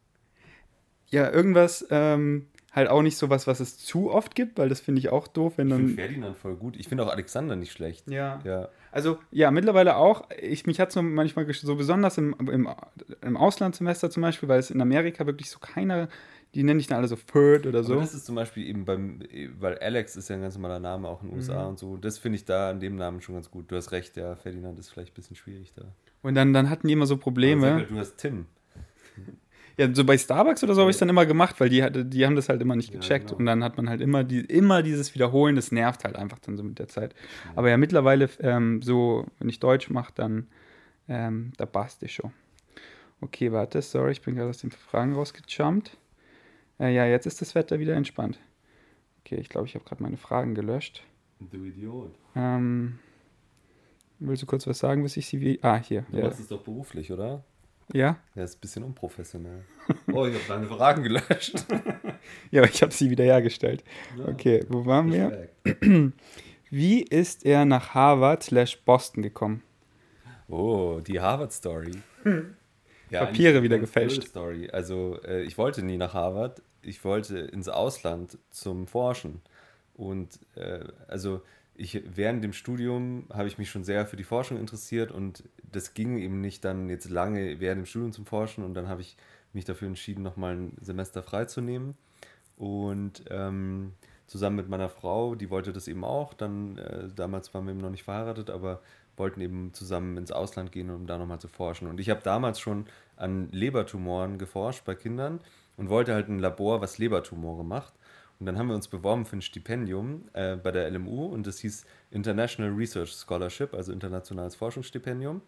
[1.08, 5.00] Ja, irgendwas, ähm, halt auch nicht sowas, was es zu oft gibt, weil das finde
[5.00, 5.96] ich auch doof, wenn Ich finde dann.
[5.96, 6.76] Ferdinand voll gut.
[6.76, 8.08] Ich finde auch Alexander nicht schlecht.
[8.10, 8.40] Ja.
[8.44, 8.68] Ja.
[8.92, 10.28] Also, ja, mittlerweile auch.
[10.40, 12.68] Ich, mich hat so manchmal so besonders im, im,
[13.22, 16.08] im Auslandssemester zum Beispiel, weil es in Amerika wirklich so keiner,
[16.54, 17.92] die nennen dich dann alle so Ferd oder so.
[17.94, 19.20] Aber das ist zum Beispiel eben beim,
[19.58, 21.68] weil Alex ist ja ein ganz normaler Name auch in den USA Mhm.
[21.70, 21.96] und so.
[21.96, 23.70] Das finde ich da an dem Namen schon ganz gut.
[23.70, 25.82] Du hast recht, ja, Ferdinand ist vielleicht ein bisschen schwierig da.
[26.22, 27.72] Und dann, dann hatten die immer so sag Probleme.
[27.74, 28.46] halt, du hast Tim.
[29.80, 32.26] Ja, so bei Starbucks oder so habe ich es dann immer gemacht, weil die, die
[32.26, 33.28] haben das halt immer nicht Ja, gecheckt.
[33.28, 33.38] genau.
[33.38, 36.58] Und dann hat man halt immer, die, immer dieses Wiederholen, das nervt halt einfach dann
[36.58, 37.14] so mit der Zeit.
[37.56, 40.48] Aber ja, mittlerweile, ähm, so, wenn ich Deutsch mache, dann,
[41.08, 42.32] ähm, da passt es schon.
[43.22, 45.96] Okay, warte, sorry, ich bin gerade aus den Fragen rausgejumpt.
[46.78, 48.38] Äh, ja, jetzt ist das Wetter wieder entspannt.
[49.24, 51.02] Okay, ich glaube, ich habe gerade meine Fragen gelöscht.
[51.38, 52.14] Du Idiot.
[52.36, 52.98] Ähm,
[54.18, 55.58] willst du kurz was sagen, bis ich sie wie.
[55.62, 56.04] Ah, hier.
[56.10, 56.24] Du Ja.
[56.24, 57.44] machst es doch beruflich, oder?
[57.92, 58.18] Ja?
[58.34, 59.64] Ja, ist ein bisschen unprofessionell.
[60.12, 61.64] Oh, ich habe deine Fragen gelöscht.
[62.50, 63.82] Ja, aber ich habe sie wieder hergestellt.
[64.26, 65.48] Okay, wo waren wir?
[66.68, 69.62] Wie ist er nach Harvard slash Boston gekommen?
[70.48, 71.92] Oh, die Harvard-Story.
[73.08, 74.24] Ja, Papiere wieder gefälscht.
[74.24, 74.68] Story.
[74.70, 76.62] Also, äh, ich wollte nie nach Harvard.
[76.82, 79.40] Ich wollte ins Ausland zum Forschen.
[79.94, 81.42] Und äh, also,
[81.74, 85.94] ich, während dem Studium habe ich mich schon sehr für die Forschung interessiert und das
[85.94, 89.16] ging eben nicht dann jetzt lange während dem Studium zum Forschen und dann habe ich
[89.52, 91.94] mich dafür entschieden, nochmal ein Semester freizunehmen.
[92.56, 93.92] Und ähm,
[94.26, 96.34] zusammen mit meiner Frau, die wollte das eben auch.
[96.34, 98.80] Dann, äh, damals waren wir eben noch nicht verheiratet, aber
[99.16, 101.88] wollten eben zusammen ins Ausland gehen, um da nochmal zu forschen.
[101.88, 105.40] Und ich habe damals schon an Lebertumoren geforscht bei Kindern
[105.76, 107.94] und wollte halt ein Labor, was Lebertumore macht.
[108.38, 111.58] Und dann haben wir uns beworben für ein Stipendium äh, bei der LMU und das
[111.58, 115.42] hieß International Research Scholarship, also internationales Forschungsstipendium.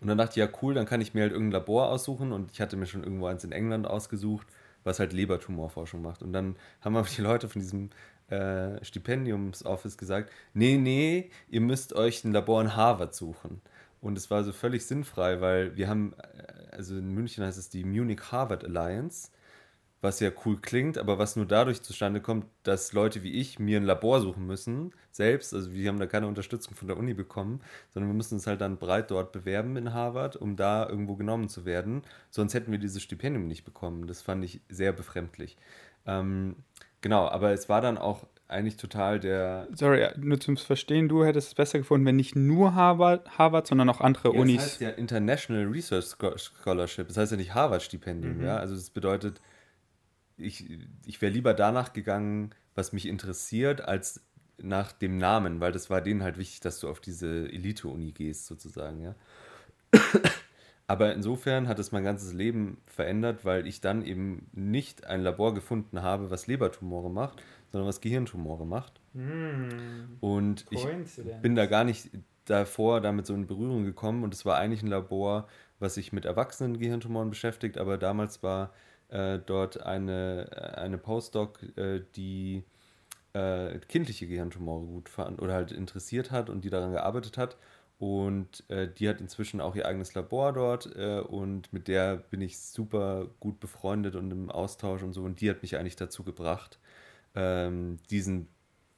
[0.00, 2.50] Und dann dachte ich, ja cool, dann kann ich mir halt irgendein Labor aussuchen und
[2.52, 4.46] ich hatte mir schon irgendwo eins in England ausgesucht,
[4.84, 6.22] was halt Lebertumorforschung macht.
[6.22, 7.90] Und dann haben aber die Leute von diesem
[8.28, 13.60] äh, Stipendiumsoffice gesagt, nee, nee, ihr müsst euch ein Labor in Harvard suchen.
[14.00, 17.68] Und es war so völlig sinnfrei, weil wir haben, äh, also in München heißt es
[17.70, 19.30] die Munich Harvard Alliance,
[20.02, 23.78] was ja cool klingt, aber was nur dadurch zustande kommt, dass Leute wie ich mir
[23.80, 27.60] ein Labor suchen müssen, selbst, also wir haben da keine Unterstützung von der Uni bekommen,
[27.90, 31.48] sondern wir müssen uns halt dann breit dort bewerben in Harvard, um da irgendwo genommen
[31.48, 32.02] zu werden.
[32.30, 34.06] Sonst hätten wir dieses Stipendium nicht bekommen.
[34.06, 35.56] Das fand ich sehr befremdlich.
[36.06, 36.56] Ähm,
[37.00, 39.66] genau, aber es war dann auch eigentlich total der.
[39.74, 43.88] Sorry, nur zum Verstehen, du hättest es besser gefunden, wenn nicht nur Harvard, Harvard sondern
[43.88, 44.56] auch andere Ja, Unis.
[44.56, 47.08] Das heißt ja International Research Scho- Scholarship.
[47.08, 48.44] Das heißt ja nicht Harvard-Stipendium, Mhm.
[48.44, 48.58] ja.
[48.58, 49.40] Also das bedeutet,
[50.36, 54.20] ich, ich wäre lieber danach gegangen, was mich interessiert, als
[54.58, 58.46] nach dem Namen, weil das war denen halt wichtig, dass du auf diese Elite-Uni gehst,
[58.46, 59.14] sozusagen, ja.
[60.88, 65.52] Aber insofern hat es mein ganzes Leben verändert, weil ich dann eben nicht ein Labor
[65.52, 69.00] gefunden habe, was Lebertumore macht, sondern was Gehirntumore macht.
[70.20, 70.86] Und ich
[71.42, 72.10] bin da gar nicht
[72.44, 75.48] davor damit so in Berührung gekommen und es war eigentlich ein Labor,
[75.80, 78.72] was sich mit erwachsenen Gehirntumoren beschäftigt, aber damals war
[79.08, 82.64] äh, dort eine, eine Postdoc, äh, die
[83.32, 87.56] äh, kindliche Gehirntumore gut fand oder halt interessiert hat und die daran gearbeitet hat.
[87.98, 92.42] Und äh, die hat inzwischen auch ihr eigenes Labor dort äh, und mit der bin
[92.42, 95.22] ich super gut befreundet und im Austausch und so.
[95.22, 96.78] Und die hat mich eigentlich dazu gebracht,
[97.34, 98.48] ähm, diesen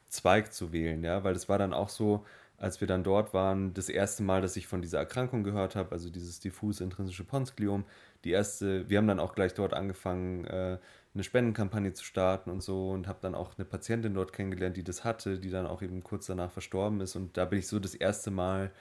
[0.09, 2.25] Zweig zu wählen, ja, weil es war dann auch so,
[2.59, 5.93] als wir dann dort waren, das erste Mal, dass ich von dieser Erkrankung gehört habe,
[5.93, 7.85] also dieses diffuse intrinsische Ponsgliom.
[8.25, 10.79] Die erste, wir haben dann auch gleich dort angefangen, äh,
[11.15, 14.85] eine Spendenkampagne zu starten und so und habe dann auch eine Patientin dort kennengelernt, die
[14.85, 17.79] das hatte, die dann auch eben kurz danach verstorben ist und da bin ich so
[17.79, 18.73] das erste Mal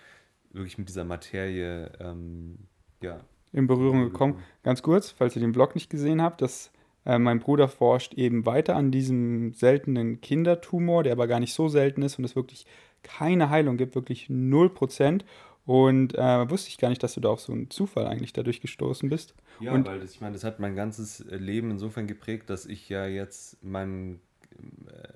[0.51, 2.57] wirklich mit dieser Materie, ähm,
[3.01, 3.19] ja.
[3.53, 4.43] in Berührung gekommen.
[4.63, 6.71] Ganz kurz, falls ihr den Blog nicht gesehen habt, dass
[7.07, 11.67] äh, mein Bruder forscht eben weiter an diesem seltenen Kindertumor, der aber gar nicht so
[11.69, 12.65] selten ist und es wirklich
[13.01, 15.23] keine Heilung gibt, wirklich 0%.
[15.65, 18.61] Und äh, wusste ich gar nicht, dass du da auf so einen Zufall eigentlich dadurch
[18.61, 19.33] gestoßen bist.
[19.59, 22.65] Ja, Und- weil das, ich meine, das hat mein ganzes äh, Leben insofern geprägt, dass
[22.65, 24.19] ich ja jetzt mein,
[24.87, 25.07] äh,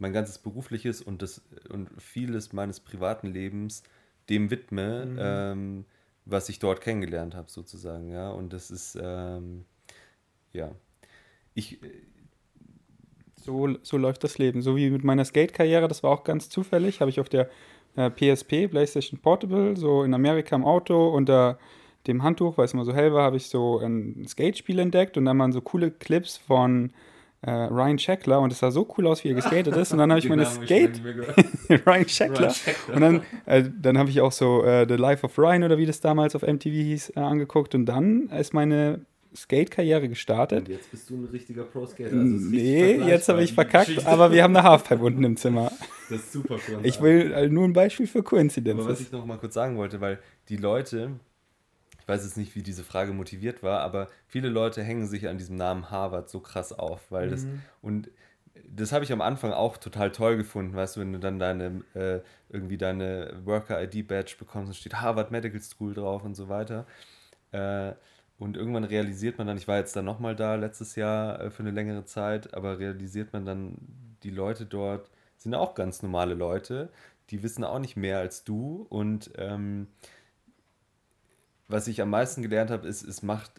[0.00, 3.82] mein ganzes berufliches und, das, und vieles meines privaten Lebens
[4.28, 5.18] dem widme, Mhm.
[5.20, 5.84] ähm,
[6.24, 8.30] was ich dort kennengelernt habe, sozusagen, ja.
[8.30, 9.64] Und das ist, ähm,
[10.52, 10.70] ja.
[11.54, 11.86] Ich, äh,
[13.36, 14.62] So, so läuft das Leben.
[14.62, 17.48] So wie mit meiner Skate-Karriere, das war auch ganz zufällig, habe ich auf der
[17.96, 21.58] äh, PSP, PlayStation Portable, so in Amerika im Auto unter
[22.06, 25.24] dem Handtuch, weil es immer so hell war, habe ich so ein Skate-Spiel entdeckt und
[25.24, 26.92] dann waren so coole Clips von
[27.42, 29.92] äh, Ryan Scheckler und es sah so cool aus, wie er geskatet ist.
[29.92, 30.96] Und dann habe ich meine Skate,
[31.68, 31.86] Scheckler.
[31.86, 32.54] Ryan Scheckler.
[32.94, 35.86] Und dann, äh, dann habe ich auch so äh, The Life of Ryan oder wie
[35.86, 39.00] das damals auf MTV hieß, äh, angeguckt und dann ist meine
[39.34, 40.60] Skate-Karriere gestartet.
[40.60, 42.14] Und jetzt bist du ein richtiger Pro-Skater.
[42.14, 45.70] Nee, jetzt habe ich verkackt, aber wir haben eine Halfpipe unten im Zimmer.
[46.08, 49.00] Das ist super uns Ich will nur ein Beispiel für Aber was Coincidences.
[49.00, 50.18] ich noch mal kurz sagen wollte, weil
[50.48, 51.12] die Leute,
[52.00, 55.38] ich weiß jetzt nicht, wie diese Frage motiviert war, aber viele Leute hängen sich an
[55.38, 57.46] diesem Namen Harvard so krass auf, weil das
[57.82, 58.10] und
[58.72, 61.82] das habe ich am Anfang auch total toll gefunden, weißt du, wenn du dann deine
[61.94, 66.48] äh, irgendwie deine Worker ID Badge bekommst und steht Harvard Medical School drauf und so
[66.48, 66.86] weiter.
[67.52, 67.92] Äh,
[68.40, 71.62] und irgendwann realisiert man dann, ich war jetzt dann nochmal da letztes Jahr äh, für
[71.62, 73.76] eine längere Zeit, aber realisiert man dann,
[74.22, 76.90] die Leute dort sind auch ganz normale Leute,
[77.28, 79.88] die wissen auch nicht mehr als du und ähm,
[81.68, 83.52] was ich am meisten gelernt habe, ist, es macht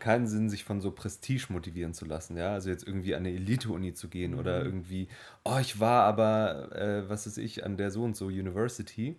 [0.00, 2.52] keinen Sinn, sich von so Prestige motivieren zu lassen, ja.
[2.52, 4.40] Also jetzt irgendwie an eine Elite-Uni zu gehen mhm.
[4.40, 5.08] oder irgendwie,
[5.44, 9.16] oh, ich war aber, äh, was weiß ich, an der so und so University.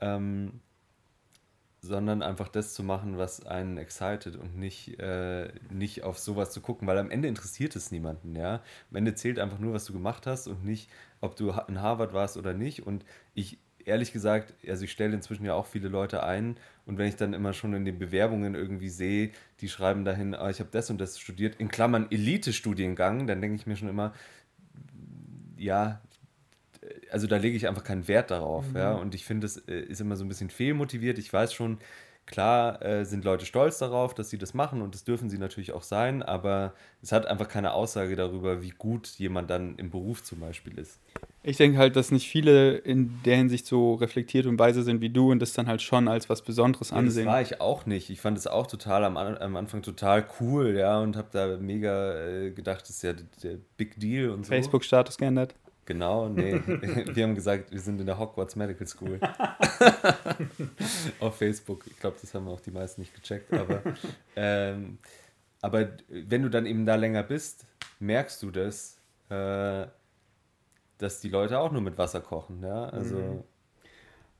[0.00, 0.60] Ähm,
[1.82, 6.60] sondern einfach das zu machen, was einen excited und nicht, äh, nicht auf sowas zu
[6.60, 8.62] gucken, weil am Ende interessiert es niemanden, ja.
[8.90, 10.88] Am Ende zählt einfach nur, was du gemacht hast und nicht,
[11.20, 12.86] ob du in Harvard warst oder nicht.
[12.86, 13.04] Und
[13.34, 16.56] ich, ehrlich gesagt, also ich stelle inzwischen ja auch viele Leute ein
[16.86, 20.50] und wenn ich dann immer schon in den Bewerbungen irgendwie sehe, die schreiben dahin, ah,
[20.50, 24.12] ich habe das und das studiert, in Klammern Elite-Studiengang, dann denke ich mir schon immer,
[25.56, 26.00] ja,
[27.10, 28.68] also da lege ich einfach keinen Wert darauf.
[28.70, 28.76] Mhm.
[28.76, 28.92] Ja?
[28.94, 31.18] Und ich finde, es äh, ist immer so ein bisschen fehlmotiviert.
[31.18, 31.78] Ich weiß schon,
[32.26, 35.72] klar äh, sind Leute stolz darauf, dass sie das machen und das dürfen sie natürlich
[35.72, 36.72] auch sein, aber
[37.02, 41.00] es hat einfach keine Aussage darüber, wie gut jemand dann im Beruf zum Beispiel ist.
[41.42, 45.10] Ich denke halt, dass nicht viele in der Hinsicht so reflektiert und weise sind wie
[45.10, 47.24] du und das dann halt schon als was Besonderes ansehen.
[47.24, 48.10] das war ich auch nicht.
[48.10, 52.14] Ich fand es auch total am, am Anfang total cool, ja, und habe da mega
[52.14, 54.50] äh, gedacht, das ist ja der, der Big Deal und so.
[54.50, 55.56] Facebook-Status geändert.
[55.84, 56.60] Genau, nee.
[56.66, 59.18] wir haben gesagt, wir sind in der Hogwarts Medical School.
[61.20, 61.84] Auf Facebook.
[61.88, 63.52] Ich glaube, das haben auch die meisten nicht gecheckt.
[63.52, 63.82] Aber,
[64.36, 64.98] ähm,
[65.60, 67.66] aber wenn du dann eben da länger bist,
[67.98, 69.86] merkst du das, äh,
[70.98, 72.62] dass die Leute auch nur mit Wasser kochen.
[72.62, 72.84] Ja?
[72.84, 73.16] Also.
[73.16, 73.42] Mhm.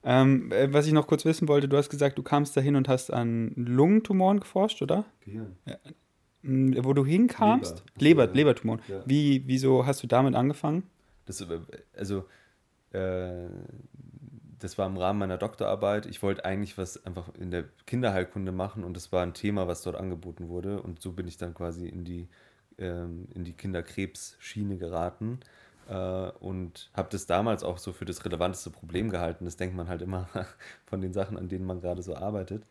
[0.05, 2.89] Ähm, äh, was ich noch kurz wissen wollte, du hast gesagt, du kamst dahin und
[2.89, 5.05] hast an Lungentumoren geforscht, oder?
[5.21, 5.55] Gehirn.
[5.65, 5.77] Ja.
[6.43, 7.83] Wo du hinkamst?
[7.97, 8.81] Leber, Leber Lebertumoren.
[8.89, 9.01] Ja.
[9.05, 10.83] Wie, wieso hast du damit angefangen?
[11.25, 11.45] Das,
[11.95, 12.25] also,
[12.91, 13.47] äh,
[14.59, 16.05] das war im Rahmen meiner Doktorarbeit.
[16.05, 19.81] Ich wollte eigentlich was einfach in der Kinderheilkunde machen und das war ein Thema, was
[19.81, 20.81] dort angeboten wurde.
[20.81, 22.29] Und so bin ich dann quasi in die,
[22.77, 25.41] ähm, in die Kinderkrebsschiene geraten
[25.89, 29.45] äh, und habe das damals auch so für das relevanteste Problem gehalten.
[29.45, 30.29] Das denkt man halt immer
[30.85, 32.63] von den Sachen, an denen man gerade so arbeitet.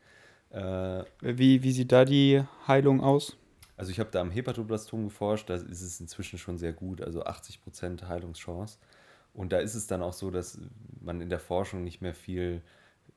[0.51, 3.37] Äh, wie, wie sieht da die Heilung aus?
[3.83, 7.25] Also ich habe da am Hepatoblastom geforscht, da ist es inzwischen schon sehr gut, also
[7.25, 8.79] 80% Heilungschance.
[9.35, 10.61] Und da ist es dann auch so, dass
[11.01, 12.63] man in der Forschung nicht mehr viel,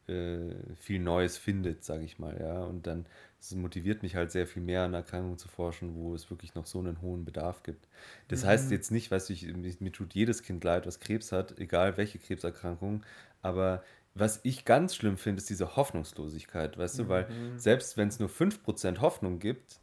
[0.08, 2.36] äh, viel Neues findet, sage ich mal.
[2.40, 2.64] Ja?
[2.64, 3.06] Und dann
[3.54, 6.80] motiviert mich halt sehr viel mehr an Erkrankungen zu forschen, wo es wirklich noch so
[6.80, 7.88] einen hohen Bedarf gibt.
[8.30, 8.48] Das mhm.
[8.48, 11.96] heißt jetzt nicht, weißt du, ich, mir tut jedes Kind leid, was Krebs hat, egal
[11.98, 13.04] welche Krebserkrankung,
[13.44, 13.84] aber
[14.16, 17.60] was ich ganz schlimm finde, ist diese Hoffnungslosigkeit, weißt du, weil mhm.
[17.60, 19.80] selbst wenn es nur 5% Hoffnung gibt,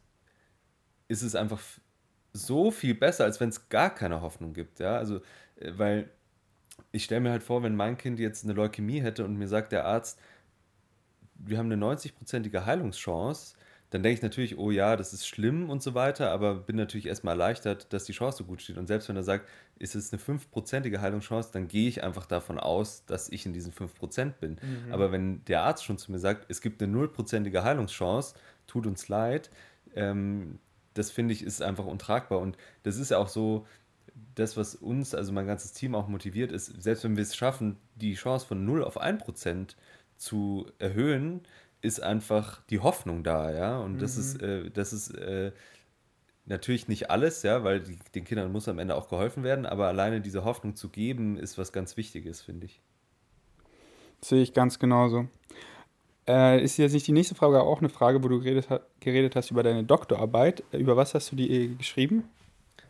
[1.07, 1.61] ist es einfach
[2.33, 4.79] so viel besser, als wenn es gar keine Hoffnung gibt.
[4.79, 5.17] Ja, also,
[5.55, 6.09] äh, weil
[6.91, 9.71] ich stelle mir halt vor, wenn mein Kind jetzt eine Leukämie hätte und mir sagt
[9.71, 10.19] der Arzt,
[11.35, 13.55] wir haben eine 90-prozentige Heilungschance,
[13.89, 17.05] dann denke ich natürlich, oh ja, das ist schlimm und so weiter, aber bin natürlich
[17.05, 18.79] erstmal erleichtert, dass die Chance so gut steht.
[18.79, 19.47] Und selbst wenn er sagt,
[19.77, 23.71] ist es eine 5-prozentige Heilungschance, dann gehe ich einfach davon aus, dass ich in diesen
[23.71, 24.53] 5% bin.
[24.53, 24.91] Mhm.
[24.91, 28.33] Aber wenn der Arzt schon zu mir sagt, es gibt eine 0-prozentige Heilungschance,
[28.65, 29.51] tut uns leid,
[29.95, 30.57] ähm,
[30.93, 32.39] das finde ich ist einfach untragbar.
[32.39, 33.65] Und das ist ja auch so,
[34.35, 37.77] das, was uns, also mein ganzes Team auch motiviert ist, selbst wenn wir es schaffen,
[37.95, 39.75] die Chance von 0 auf 1%
[40.17, 41.41] zu erhöhen,
[41.81, 43.77] ist einfach die Hoffnung da, ja.
[43.79, 44.21] Und das mhm.
[44.21, 45.51] ist, äh, das ist äh,
[46.45, 49.87] natürlich nicht alles, ja, weil die, den Kindern muss am Ende auch geholfen werden, aber
[49.87, 52.81] alleine diese Hoffnung zu geben, ist was ganz Wichtiges, finde ich.
[54.21, 55.27] Sehe ich ganz genauso.
[56.27, 58.67] Äh, ist jetzt nicht die nächste Frage auch eine Frage, wo du geredet,
[58.99, 60.63] geredet hast über deine Doktorarbeit.
[60.71, 62.23] Über was hast du die äh, geschrieben?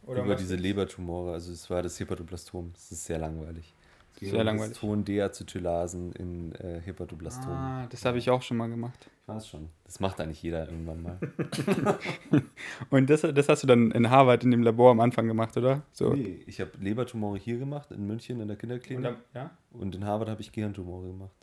[0.05, 2.71] Oder über diese Lebertumore, also es war das Hepatoblastom.
[2.73, 3.73] Das ist sehr langweilig.
[4.19, 4.77] Sehr langweilig.
[4.77, 7.51] Tondeacetylasen in äh, Hepatoblastom.
[7.51, 9.09] Ah, das habe ich auch schon mal gemacht.
[9.21, 9.69] Ich weiß schon.
[9.85, 11.17] Das macht eigentlich jeder irgendwann mal.
[12.89, 15.81] Und das, das hast du dann in Harvard in dem Labor am Anfang gemacht, oder?
[15.91, 16.13] So.
[16.13, 19.05] Nee, ich habe Lebertumore hier gemacht, in München in der Kinderklinik.
[19.05, 19.51] Und, ja?
[19.71, 21.42] Und in Harvard habe ich Gehirntumore gemacht.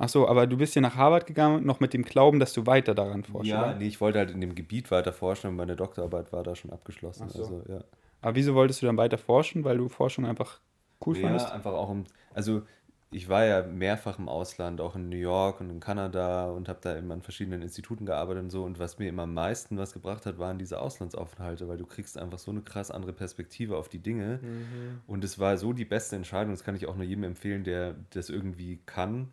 [0.00, 2.66] Ach so, aber du bist ja nach Harvard gegangen, noch mit dem Glauben, dass du
[2.66, 3.50] weiter daran forschst.
[3.50, 3.74] Ja, oder?
[3.74, 6.70] nee, ich wollte halt in dem Gebiet weiter forschen und meine Doktorarbeit war da schon
[6.72, 7.28] abgeschlossen.
[7.28, 7.42] So.
[7.42, 7.82] Also, ja.
[8.20, 9.64] Aber wieso wolltest du dann weiter forschen?
[9.64, 10.60] Weil du Forschung einfach
[11.04, 11.48] cool ja, fandest?
[11.48, 12.04] Ja, einfach auch um.
[12.32, 12.62] Also,
[13.10, 16.78] ich war ja mehrfach im Ausland, auch in New York und in Kanada und habe
[16.80, 18.62] da immer an verschiedenen Instituten gearbeitet und so.
[18.62, 22.18] Und was mir immer am meisten was gebracht hat, waren diese Auslandsaufenthalte, weil du kriegst
[22.18, 24.38] einfach so eine krass andere Perspektive auf die Dinge.
[24.42, 25.00] Mhm.
[25.08, 26.52] Und es war so die beste Entscheidung.
[26.52, 29.32] Das kann ich auch nur jedem empfehlen, der das irgendwie kann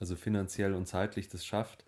[0.00, 1.84] also finanziell und zeitlich das schafft,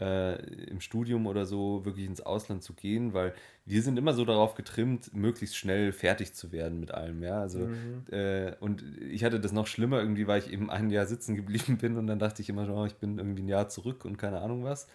[0.00, 3.34] äh, im Studium oder so wirklich ins Ausland zu gehen, weil
[3.66, 7.40] wir sind immer so darauf getrimmt, möglichst schnell fertig zu werden mit allem, ja.
[7.40, 8.04] Also mhm.
[8.10, 11.76] äh, und ich hatte das noch schlimmer irgendwie, weil ich eben ein Jahr sitzen geblieben
[11.80, 14.40] bin und dann dachte ich immer, oh, ich bin irgendwie ein Jahr zurück und keine
[14.40, 14.88] Ahnung was.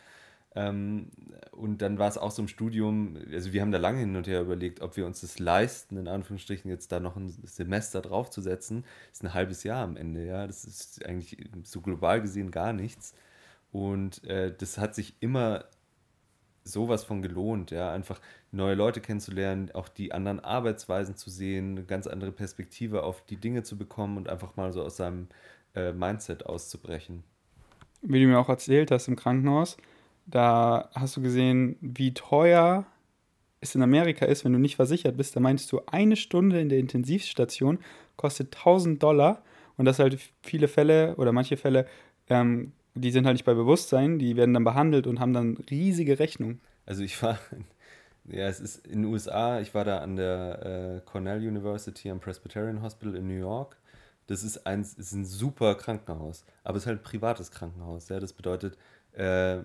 [0.55, 1.11] Ähm,
[1.51, 4.27] und dann war es auch so im Studium, also wir haben da lange hin und
[4.27, 8.83] her überlegt, ob wir uns das leisten, in Anführungsstrichen jetzt da noch ein Semester draufzusetzen.
[9.09, 10.47] Das ist ein halbes Jahr am Ende, ja.
[10.47, 13.13] Das ist eigentlich so global gesehen gar nichts.
[13.71, 15.65] Und äh, das hat sich immer
[16.63, 18.19] sowas von gelohnt, ja, einfach
[18.51, 23.37] neue Leute kennenzulernen, auch die anderen Arbeitsweisen zu sehen, eine ganz andere Perspektive auf die
[23.37, 25.27] Dinge zu bekommen und einfach mal so aus seinem
[25.75, 27.23] äh, Mindset auszubrechen.
[28.01, 29.77] Wie du mir auch erzählt hast im Krankenhaus,
[30.25, 32.85] da hast du gesehen, wie teuer
[33.61, 35.35] es in Amerika ist, wenn du nicht versichert bist.
[35.35, 37.79] Da meinst du, eine Stunde in der Intensivstation
[38.15, 39.43] kostet 1000 Dollar
[39.77, 41.85] und das halt viele Fälle oder manche Fälle,
[42.29, 46.17] ähm, die sind halt nicht bei Bewusstsein, die werden dann behandelt und haben dann riesige
[46.17, 46.61] Rechnungen.
[46.85, 47.37] Also ich war,
[48.25, 52.19] ja, es ist in den USA, ich war da an der äh, Cornell University am
[52.19, 53.77] Presbyterian Hospital in New York.
[54.27, 58.09] Das ist ein, ist ein super Krankenhaus, aber es ist halt ein privates Krankenhaus.
[58.09, 58.19] Ja?
[58.19, 58.77] Das bedeutet,
[59.13, 59.59] äh,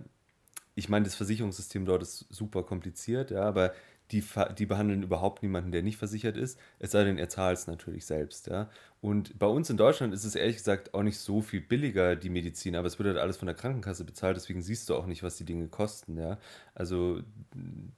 [0.74, 3.72] ich meine, das Versicherungssystem dort ist super kompliziert, ja, aber
[4.12, 4.24] die,
[4.58, 8.06] die behandeln überhaupt niemanden, der nicht versichert ist, es sei denn, er zahlt es natürlich
[8.06, 8.48] selbst.
[8.48, 8.68] Ja?
[9.00, 12.28] Und bei uns in Deutschland ist es ehrlich gesagt auch nicht so viel billiger, die
[12.28, 15.22] Medizin, aber es wird halt alles von der Krankenkasse bezahlt, deswegen siehst du auch nicht,
[15.22, 16.18] was die Dinge kosten.
[16.18, 16.38] Ja?
[16.74, 17.20] Also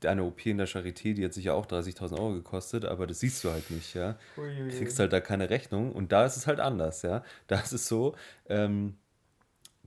[0.01, 3.43] deine OP in der Charité, die hat sicher auch 30.000 Euro gekostet, aber das siehst
[3.45, 3.95] du halt nicht.
[3.95, 4.19] Ja?
[4.37, 7.03] Du kriegst halt da keine Rechnung und da ist es halt anders.
[7.03, 7.25] Ja?
[7.47, 8.15] Da ist es so,
[8.49, 8.97] ähm,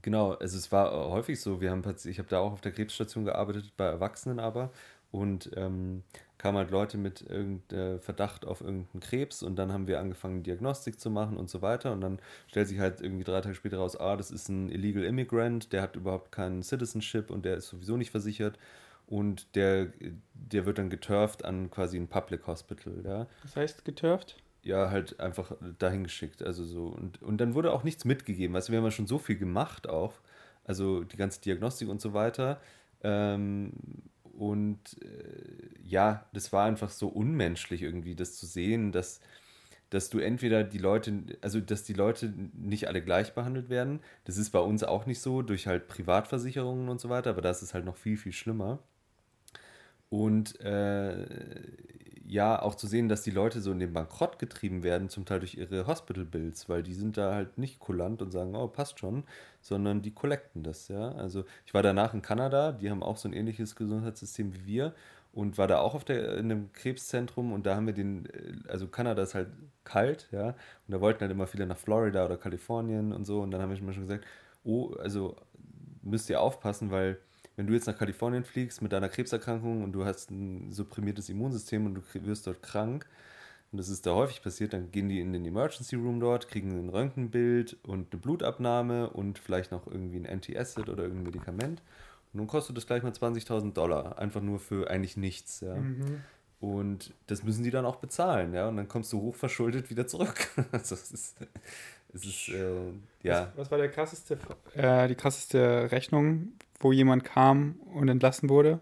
[0.05, 3.25] genau, also es war häufig so, wir haben, ich habe da auch auf der Krebsstation
[3.25, 4.71] gearbeitet, bei Erwachsenen aber,
[5.11, 6.03] und ähm,
[6.37, 10.99] kamen halt Leute mit irgendeinem Verdacht auf irgendeinen Krebs und dann haben wir angefangen, Diagnostik
[10.99, 11.93] zu machen und so weiter.
[11.93, 15.03] Und dann stellt sich halt irgendwie drei Tage später raus, ah, das ist ein Illegal
[15.03, 18.59] Immigrant, der hat überhaupt keinen Citizenship und der ist sowieso nicht versichert.
[19.07, 19.87] Und der,
[20.33, 23.27] der wird dann geturft an quasi ein Public Hospital, ja.
[23.43, 24.35] Was heißt geturft?
[24.65, 26.41] Ja, halt einfach dahin geschickt.
[26.41, 26.87] Also so.
[26.87, 28.55] Und, und dann wurde auch nichts mitgegeben.
[28.55, 30.13] Weißt wir haben ja schon so viel gemacht auch.
[30.63, 32.59] Also die ganze Diagnostik und so weiter.
[33.03, 33.73] Ähm,
[34.23, 39.21] und äh, ja, das war einfach so unmenschlich irgendwie, das zu sehen, dass,
[39.91, 43.99] dass du entweder die Leute, also dass die Leute nicht alle gleich behandelt werden.
[44.25, 47.61] Das ist bei uns auch nicht so, durch halt Privatversicherungen und so weiter, aber das
[47.63, 48.79] ist halt noch viel, viel schlimmer.
[50.09, 51.25] Und äh,
[52.27, 55.39] ja, auch zu sehen, dass die Leute so in den Bankrott getrieben werden, zum Teil
[55.39, 58.99] durch ihre Hospital Bills, weil die sind da halt nicht kulant und sagen, oh, passt
[58.99, 59.23] schon,
[59.61, 61.11] sondern die collecten das, ja.
[61.13, 64.93] Also ich war danach in Kanada, die haben auch so ein ähnliches Gesundheitssystem wie wir
[65.33, 68.69] und war da auch auf der, in einem Krebszentrum und da haben wir den, äh,
[68.69, 69.49] also Kanada ist halt
[69.83, 70.55] kalt, ja, und
[70.89, 73.77] da wollten halt immer viele nach Florida oder Kalifornien und so und dann haben wir
[73.77, 74.25] schon gesagt,
[74.63, 75.35] oh, also
[76.01, 77.19] müsst ihr aufpassen, weil
[77.55, 81.85] wenn du jetzt nach Kalifornien fliegst mit deiner Krebserkrankung und du hast ein supprimiertes Immunsystem
[81.85, 83.07] und du wirst dort krank,
[83.71, 86.71] und das ist da häufig passiert, dann gehen die in den Emergency Room dort, kriegen
[86.71, 91.81] ein Röntgenbild und eine Blutabnahme und vielleicht noch irgendwie ein Anti-Acid oder irgendein Medikament.
[92.31, 95.59] Und nun kostet das gleich mal 20.000 Dollar, einfach nur für eigentlich nichts.
[95.59, 95.75] Ja.
[95.75, 96.21] Mhm.
[96.61, 98.69] Und das müssen die dann auch bezahlen, ja.
[98.69, 100.47] Und dann kommst du hochverschuldet wieder zurück.
[100.71, 101.37] also es ist,
[102.13, 102.91] es ist äh,
[103.23, 103.51] ja.
[103.55, 104.37] Was, was, war der krasseste,
[104.73, 108.79] äh, die krasseste Rechnung, wo jemand kam und entlassen wurde?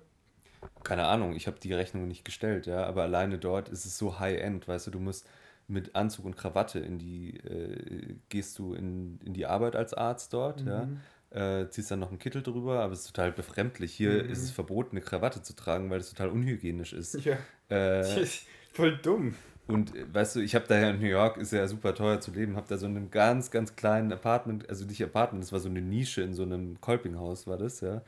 [0.84, 4.20] Keine Ahnung, ich habe die Rechnung nicht gestellt, ja, aber alleine dort ist es so
[4.20, 5.28] high-end, weißt du, du musst
[5.68, 10.34] mit Anzug und Krawatte in die, äh, gehst du in, in die Arbeit als Arzt
[10.34, 10.68] dort, mhm.
[10.68, 13.94] ja, äh, ziehst dann noch einen Kittel drüber, aber es ist total befremdlich.
[13.94, 14.30] Hier mhm.
[14.30, 17.18] ist es verboten, eine Krawatte zu tragen, weil es total unhygienisch ist.
[17.26, 17.38] Ja.
[17.70, 18.04] Äh,
[18.74, 19.36] voll dumm.
[19.68, 22.20] Und äh, weißt du, ich habe da ja in New York, ist ja super teuer
[22.20, 25.60] zu leben, habe da so einen ganz, ganz kleinen Apartment, also nicht Apartment, das war
[25.60, 28.02] so eine Nische in so einem Kolpinghaus, war das, ja.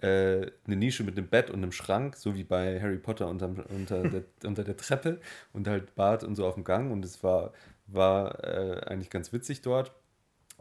[0.00, 3.50] Äh, eine Nische mit einem Bett und einem Schrank, so wie bei Harry Potter unter,
[3.70, 5.20] unter, der, unter der Treppe
[5.52, 6.92] und halt Bad und so auf dem Gang.
[6.92, 7.52] Und es war,
[7.88, 9.92] war äh, eigentlich ganz witzig dort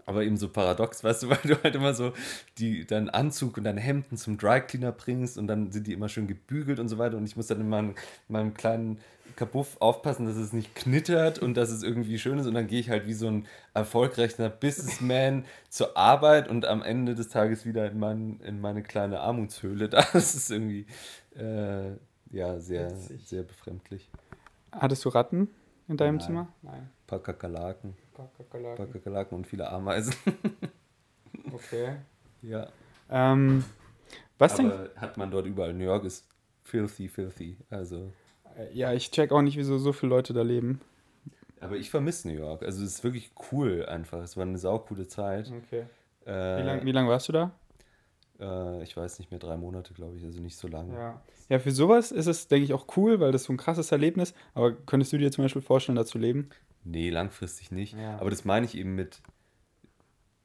[0.08, 2.14] aber eben so paradox, weißt du, weil du halt immer so
[2.58, 6.10] die, deinen Anzug und deine Hemden zum Dry Cleaner bringst und dann sind die immer
[6.10, 7.94] schön gebügelt und so weiter und ich muss dann in meinem,
[8.28, 9.00] meinem kleinen
[9.38, 12.82] Kabuff aufpassen, dass es nicht knittert und dass es irgendwie schön ist und dann gehe
[12.82, 17.90] ich halt wie so ein erfolgreicher Businessman zur Arbeit und am Ende des Tages wieder
[17.90, 19.90] in, mein, in meine kleine Armutshöhle.
[19.90, 20.86] Das ist irgendwie
[21.38, 21.92] äh,
[22.32, 24.10] ja sehr, sehr befremdlich.
[24.74, 25.48] Hattest du Ratten
[25.88, 26.26] in deinem Nein.
[26.26, 26.48] Zimmer?
[26.62, 26.82] Nein.
[26.82, 28.76] Ein paar Kakerlaken paar Kakerlaken.
[28.76, 30.14] Paar Kakerlaken und viele Ameisen.
[31.54, 31.98] okay.
[32.42, 32.68] Ja.
[33.10, 33.64] Ähm,
[34.38, 34.98] was Aber denk...
[34.98, 35.74] hat man dort überall.
[35.74, 36.28] New York ist
[36.64, 37.58] filthy, filthy.
[37.70, 38.12] Also.
[38.58, 40.82] Äh, ja, ich check auch nicht, wieso so viele Leute da leben.
[41.60, 42.64] Aber ich vermisse New York.
[42.64, 44.22] Also es ist wirklich cool einfach.
[44.22, 45.52] Es war eine saukoole Zeit.
[45.66, 45.86] Okay.
[46.26, 47.52] Äh, wie lange lang warst du da?
[48.40, 50.94] Äh, ich weiß nicht mehr, drei Monate, glaube ich, also nicht so lange.
[50.94, 51.22] Ja.
[51.50, 54.34] ja, für sowas ist es, denke ich, auch cool, weil das so ein krasses Erlebnis.
[54.54, 56.50] Aber könntest du dir zum Beispiel vorstellen, da zu leben?
[56.84, 57.98] Nee, langfristig nicht.
[57.98, 58.20] Ja.
[58.20, 59.22] Aber das meine ich eben mit.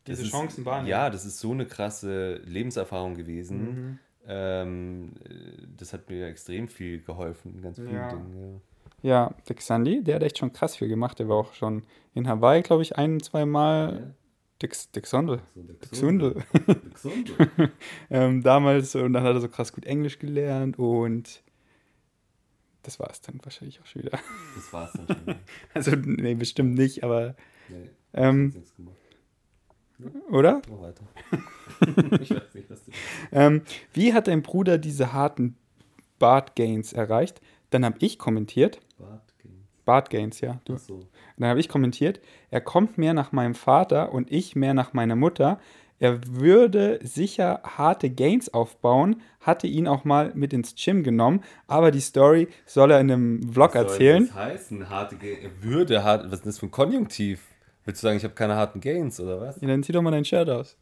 [0.07, 0.87] Diese Chancen waren.
[0.87, 3.59] Ja, das ist so eine krasse Lebenserfahrung gewesen.
[3.65, 3.99] Mhm.
[4.27, 5.13] Ähm,
[5.77, 8.09] das hat mir extrem viel geholfen, ganz vielen ja.
[8.09, 8.61] Dingen.
[9.03, 9.11] Ja.
[9.11, 11.19] ja, der Xandi, der hat echt schon krass viel gemacht.
[11.19, 11.83] Der war auch schon
[12.15, 14.15] in Hawaii, glaube ich, ein, zwei Mal.
[14.63, 15.41] Dix, Dixondel.
[15.91, 16.37] Gesundel.
[18.11, 21.43] ähm, damals und dann hat er so krass gut Englisch gelernt und
[22.85, 24.19] das war es dann wahrscheinlich auch schon wieder.
[24.55, 25.35] Das war's dann schon.
[25.75, 27.35] Also, nee, bestimmt nicht, aber,
[27.69, 28.97] Nee, ähm, nichts gemacht.
[30.31, 30.63] Oder?
[30.71, 31.05] Mach weiter.
[32.23, 32.91] ich weiß nicht, was du
[33.33, 33.63] Ähm,
[33.93, 35.57] wie hat dein Bruder diese harten
[36.19, 37.41] Bart-Gains erreicht?
[37.71, 39.67] Dann habe ich kommentiert, Bart gehen.
[39.85, 40.61] Bart-Gains, ja.
[40.65, 40.75] Du.
[40.75, 41.07] Achso.
[41.37, 42.21] Dann habe ich kommentiert,
[42.51, 45.59] er kommt mehr nach meinem Vater und ich mehr nach meiner Mutter.
[45.99, 51.93] Er würde sicher harte Gains aufbauen, hatte ihn auch mal mit ins Gym genommen, aber
[51.93, 54.27] die Story soll er in einem Vlog Was erzählen.
[54.27, 55.39] Soll das heißen, harte Gains.
[55.61, 56.27] Würde hart.
[56.27, 57.52] Was ist das für ein Konjunktiv?
[57.85, 59.61] Willst du sagen, ich habe keine harten Gains oder was?
[59.61, 60.77] Ja, dann zieh doch mal dein Shirt aus.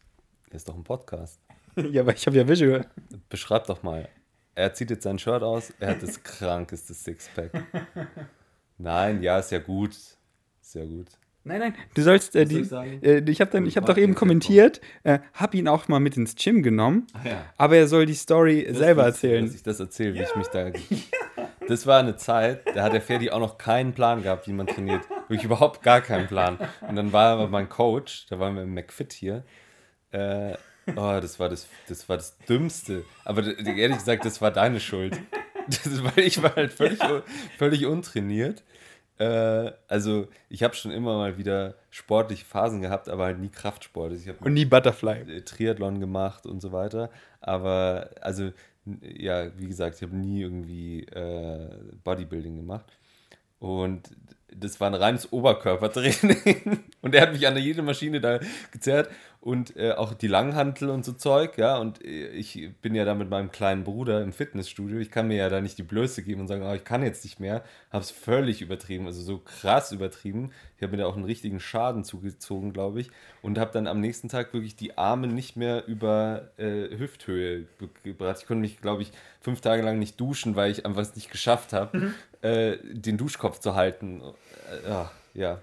[0.49, 1.39] Das ist doch ein Podcast.
[1.75, 2.85] ja, aber ich habe ja Visual.
[3.29, 4.07] Beschreib doch mal.
[4.53, 7.51] Er zieht jetzt sein Shirt aus, er hat das krankeste Sixpack.
[8.77, 9.91] Nein, ja, ist ja gut.
[9.91, 11.07] Ist ja gut.
[11.43, 12.99] Nein, nein, du sollst äh, Was soll die, ich sagen?
[13.01, 16.15] äh, ich habe dann ich habe doch eben kommentiert, äh, hab ihn auch mal mit
[16.15, 17.45] ins Gym genommen, Ah ja.
[17.57, 19.45] aber er soll die Story Das selber erzählen.
[19.47, 20.69] Dass ich das erzähle, wie ich mich da.
[21.67, 24.67] Das war eine Zeit, da hat der Ferdi auch noch keinen Plan gehabt, wie man
[24.67, 25.01] trainiert.
[25.31, 26.57] Wirklich überhaupt gar keinen Plan.
[26.87, 29.43] Und dann war aber mein Coach, da waren wir im McFit hier.
[30.11, 30.55] Äh,
[30.95, 33.05] oh, das war das, das war das Dümmste.
[33.23, 35.17] Aber ehrlich gesagt, das war deine Schuld.
[35.67, 37.21] Das weil ich war halt völlig, un-
[37.59, 38.63] völlig untrainiert.
[39.19, 44.11] Äh, also, ich habe schon immer mal wieder sportliche Phasen gehabt, aber halt nie Kraftsport.
[44.11, 45.19] Also Ich habe Und nie Butterfly.
[45.37, 47.11] äh, Triathlon gemacht und so weiter.
[47.41, 48.51] Aber, also,
[49.03, 51.69] ja, wie gesagt, ich habe nie irgendwie äh,
[52.03, 52.87] Bodybuilding gemacht.
[53.59, 54.09] Und
[54.55, 56.83] das war ein reines Oberkörpertraining.
[57.01, 58.39] Und er hat mich an jede Maschine da
[58.71, 59.09] gezerrt
[59.41, 61.77] und äh, auch die Langhantel und so Zeug, ja.
[61.77, 64.99] Und äh, ich bin ja da mit meinem kleinen Bruder im Fitnessstudio.
[64.99, 67.23] Ich kann mir ja da nicht die Blöße geben und sagen, oh, ich kann jetzt
[67.23, 67.63] nicht mehr.
[67.91, 70.51] Habe es völlig übertrieben, also so krass übertrieben.
[70.77, 73.09] Ich habe mir da auch einen richtigen Schaden zugezogen, glaube ich.
[73.41, 77.89] Und habe dann am nächsten Tag wirklich die Arme nicht mehr über äh, Hüfthöhe ge-
[78.03, 78.37] gebracht.
[78.41, 81.31] Ich konnte mich, glaube ich, fünf Tage lang nicht duschen, weil ich einfach es nicht
[81.31, 82.13] geschafft habe,
[82.43, 84.21] äh, den Duschkopf zu halten.
[84.85, 85.59] Äh, ja.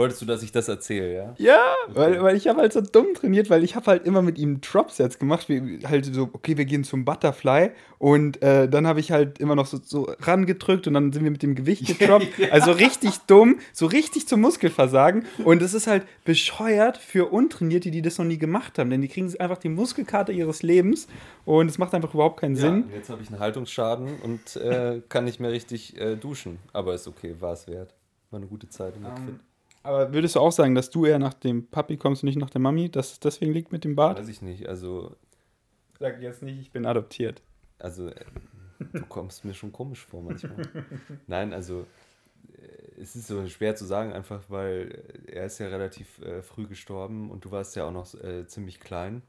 [0.00, 1.34] Wolltest du, dass ich das erzähle, ja?
[1.36, 4.38] Ja, weil, weil ich habe halt so dumm trainiert, weil ich habe halt immer mit
[4.38, 8.98] ihm Dropsets gemacht, wie halt so, okay, wir gehen zum Butterfly und äh, dann habe
[9.00, 12.26] ich halt immer noch so, so rangedrückt und dann sind wir mit dem Gewicht gedroppt.
[12.50, 18.00] Also richtig dumm, so richtig zum Muskelversagen und es ist halt bescheuert für Untrainierte, die
[18.02, 21.06] das noch nie gemacht haben, denn die kriegen einfach die Muskelkarte ihres Lebens
[21.44, 22.84] und es macht einfach überhaupt keinen Ja, Sinn.
[22.94, 26.58] jetzt habe ich einen Haltungsschaden und äh, kann nicht mehr richtig äh, duschen.
[26.72, 27.94] Aber ist okay, war es wert.
[28.30, 29.04] War eine gute Zeit im.
[29.04, 29.40] Ähm,
[29.82, 32.50] aber würdest du auch sagen, dass du eher nach dem Papi kommst und nicht nach
[32.50, 34.18] der Mami, dass es deswegen liegt mit dem Bart?
[34.18, 34.68] Weiß ich nicht.
[34.68, 35.16] Also,
[35.98, 37.42] Sag jetzt nicht, ich bin adoptiert.
[37.78, 38.24] also äh,
[38.92, 40.56] du kommst mir schon komisch vor manchmal.
[41.26, 41.86] Nein, also
[42.58, 46.66] äh, es ist so schwer zu sagen, einfach weil er ist ja relativ äh, früh
[46.66, 49.22] gestorben und du warst ja auch noch äh, ziemlich klein.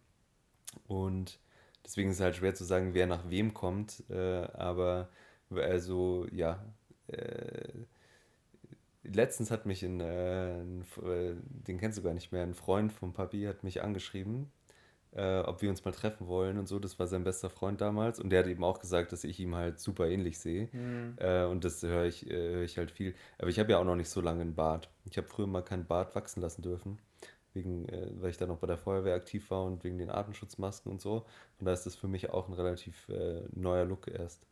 [0.88, 1.40] Und
[1.86, 4.04] deswegen ist es halt schwer zu sagen, wer nach wem kommt.
[4.10, 5.10] Aber
[5.54, 6.64] also, ja.
[7.08, 7.68] Äh,
[9.04, 11.36] letztens hat mich ein, äh, ein, äh,
[11.68, 14.52] den kennst du gar nicht mehr, ein Freund von Papi hat mich angeschrieben,
[15.14, 16.80] äh, ob wir uns mal treffen wollen und so.
[16.80, 18.20] Das war sein bester Freund damals.
[18.20, 20.70] Und der hat eben auch gesagt, dass ich ihm halt super ähnlich sehe.
[21.18, 23.16] Äh, und das höre ich, äh, höre ich halt viel.
[23.38, 24.90] Aber ich habe ja auch noch nicht so lange einen Bart.
[25.06, 27.00] Ich habe früher mal keinen Bart wachsen lassen dürfen.
[27.54, 30.90] Wegen, äh, weil ich da noch bei der Feuerwehr aktiv war und wegen den Atemschutzmasken
[30.92, 31.26] und so.
[31.60, 34.48] Und da ist das für mich auch ein relativ äh, neuer Look erst.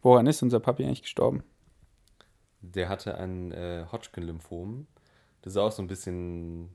[0.00, 1.44] Woran ist unser Papi eigentlich gestorben?
[2.62, 4.86] Der hatte ein äh, Hodgkin-Lymphom.
[5.42, 6.74] Das ist auch so ein bisschen.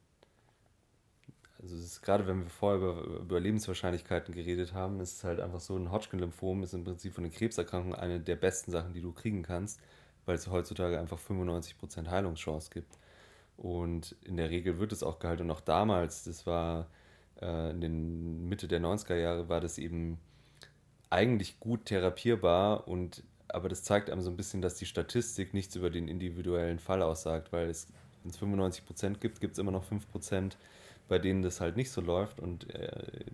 [1.59, 5.39] Also, es ist gerade wenn wir vorher über, über Lebenswahrscheinlichkeiten geredet haben, ist es halt
[5.39, 9.01] einfach so: ein Hodgkin-Lymphom ist im Prinzip von den Krebserkrankungen eine der besten Sachen, die
[9.01, 9.79] du kriegen kannst,
[10.25, 12.97] weil es heutzutage einfach 95% Heilungschance gibt.
[13.57, 15.43] Und in der Regel wird es auch gehalten.
[15.43, 16.87] Und auch damals, das war
[17.41, 20.19] äh, in den Mitte der 90er Jahre, war das eben
[21.09, 25.75] eigentlich gut therapierbar und aber das zeigt einem so ein bisschen, dass die Statistik nichts
[25.75, 27.87] über den individuellen Fall aussagt, weil es,
[28.23, 30.53] wenn es 95% gibt, gibt es immer noch 5%,
[31.07, 33.25] bei denen das halt nicht so läuft und äh,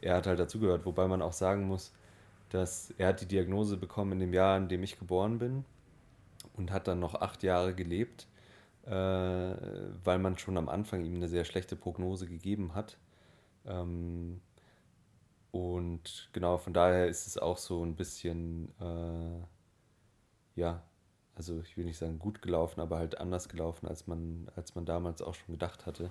[0.00, 1.92] er hat halt dazugehört, wobei man auch sagen muss,
[2.50, 5.64] dass er hat die Diagnose bekommen in dem Jahr, in dem ich geboren bin
[6.56, 8.26] und hat dann noch acht Jahre gelebt,
[8.86, 12.96] äh, weil man schon am Anfang ihm eine sehr schlechte Prognose gegeben hat.
[13.66, 14.40] Ähm,
[15.50, 20.82] und genau, von daher ist es auch so ein bisschen, äh, ja,
[21.34, 24.84] also ich will nicht sagen gut gelaufen, aber halt anders gelaufen, als man, als man
[24.84, 26.10] damals auch schon gedacht hatte.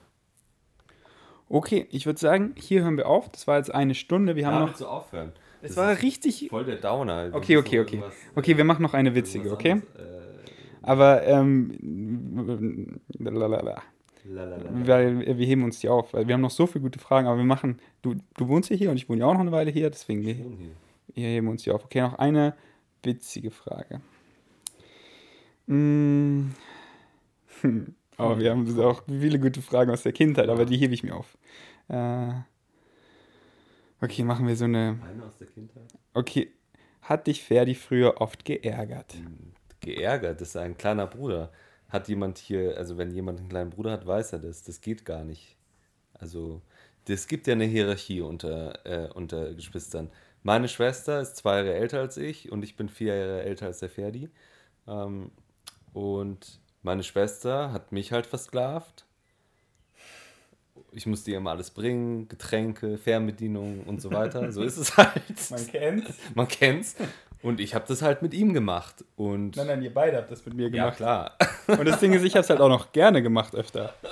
[1.50, 3.30] Okay, ich würde sagen, hier hören wir auf.
[3.30, 4.36] Das war jetzt eine Stunde.
[4.36, 4.74] Wir haben noch.
[4.74, 5.32] zu aufhören.
[5.62, 6.48] Es Das war richtig.
[6.50, 7.30] voll der Downer.
[7.32, 7.96] Okay, okay, okay.
[7.96, 9.72] irgendwas, Okay, wir machen noch eine äh, witzige, okay?
[9.72, 13.00] anderes, äh, Aber, ähm.
[13.18, 13.48] Lalala.
[13.48, 13.84] Lalalala.
[14.30, 16.14] Weil wir heben uns die auf.
[16.14, 18.76] Weil wir haben noch so viele gute Fragen, aber wir machen, du, du wohnst ja
[18.76, 20.36] hier und ich wohne ja auch noch eine Weile hier, deswegen wir,
[21.14, 21.86] wir heben uns die auf.
[21.86, 22.56] Okay, noch eine
[23.04, 24.02] witzige Frage.
[25.68, 26.52] Mm.
[27.62, 27.96] Hm.
[28.18, 31.16] Aber wir haben auch viele gute Fragen aus der Kindheit, aber die hebe ich mir
[31.16, 31.38] auf.
[31.88, 32.32] Äh,
[34.02, 35.00] okay, machen wir so eine.
[35.08, 35.84] Eine aus der Kindheit?
[36.16, 36.52] Okay,
[37.04, 39.14] hat dich Ferdi früher oft geärgert?
[39.82, 41.52] Geärgert, das ist ein kleiner Bruder.
[41.90, 44.64] Hat jemand hier, also wenn jemand einen kleinen Bruder hat, weiß er das.
[44.64, 45.56] Das geht gar nicht.
[46.14, 46.62] Also,
[47.08, 50.10] es gibt ja eine Hierarchie unter, äh, unter Geschwistern.
[50.44, 53.80] Meine Schwester ist zwei Jahre älter als ich und ich bin vier Jahre älter als
[53.80, 54.30] der Ferdi.
[54.88, 55.32] Ähm,
[55.94, 59.06] und meine Schwester hat mich halt versklavt.
[60.92, 64.52] Ich musste ihr immer alles bringen, Getränke, Fernbedienung und so weiter.
[64.52, 65.22] So ist es halt.
[65.72, 66.18] kennt's.
[66.34, 66.96] Man kennt's.
[67.42, 69.06] Und ich habe das halt mit ihm gemacht.
[69.16, 70.98] Und Nein, nein, ihr beide habt das mit mir ja, gemacht.
[70.98, 71.38] klar.
[71.68, 73.94] Und das Ding ist, ich habe es halt auch noch gerne gemacht öfter.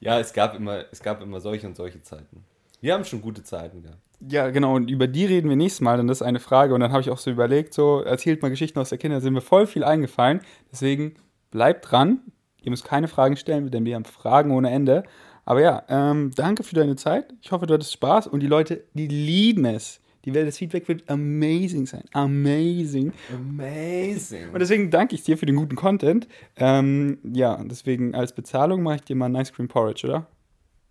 [0.00, 2.44] Ja, es gab immer, es gab immer solche und solche Zeiten.
[2.80, 4.00] Wir haben schon gute Zeiten gehabt.
[4.28, 6.74] Ja, genau, und über die reden wir nächstes Mal, denn das ist eine Frage.
[6.74, 9.32] Und dann habe ich auch so überlegt, so erzählt mal Geschichten aus der Kinder, sind
[9.32, 10.40] mir voll viel eingefallen.
[10.72, 11.14] Deswegen
[11.52, 12.20] bleibt dran.
[12.62, 15.04] Ihr müsst keine Fragen stellen, denn wir haben Fragen ohne Ende.
[15.44, 17.32] Aber ja, ähm, danke für deine Zeit.
[17.40, 20.00] Ich hoffe, du hattest Spaß und die Leute, die lieben es.
[20.24, 22.04] Die Welt, das Feedback wird amazing sein.
[22.12, 23.12] Amazing.
[23.34, 24.50] Amazing.
[24.52, 26.28] Und deswegen danke ich dir für den guten Content.
[26.56, 30.28] Ähm, ja, deswegen als Bezahlung mache ich dir mal ein Ice Cream Porridge, oder?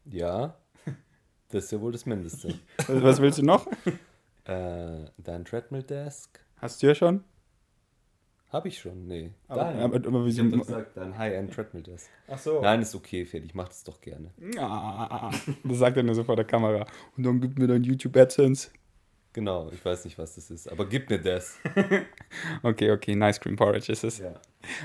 [0.05, 0.57] Ja,
[1.49, 2.55] das ist ja wohl das Mindeste.
[2.87, 3.67] Was, was willst du noch?
[4.45, 6.39] äh, dein Treadmill Desk?
[6.57, 7.23] Hast du ja schon?
[8.49, 9.07] Habe ich schon?
[9.07, 9.31] Nee.
[9.47, 9.79] Aber, Dein.
[9.79, 12.09] aber, aber ich wie doch gesagt, dein High-End Treadmill Desk.
[12.27, 12.59] Ach so.
[12.61, 13.45] Nein, ist okay, Fred.
[13.45, 14.29] Ich mache das doch gerne.
[14.53, 15.31] Ja,
[15.63, 16.85] das sagt er nur so vor der Kamera.
[17.15, 18.69] Und dann gibt mir dein YouTube AdSense.
[19.33, 21.57] Genau, ich weiß nicht, was das ist, aber gib mir das.
[22.63, 24.19] Okay, okay, Nice Cream Porridge ist es.
[24.19, 24.33] Ja.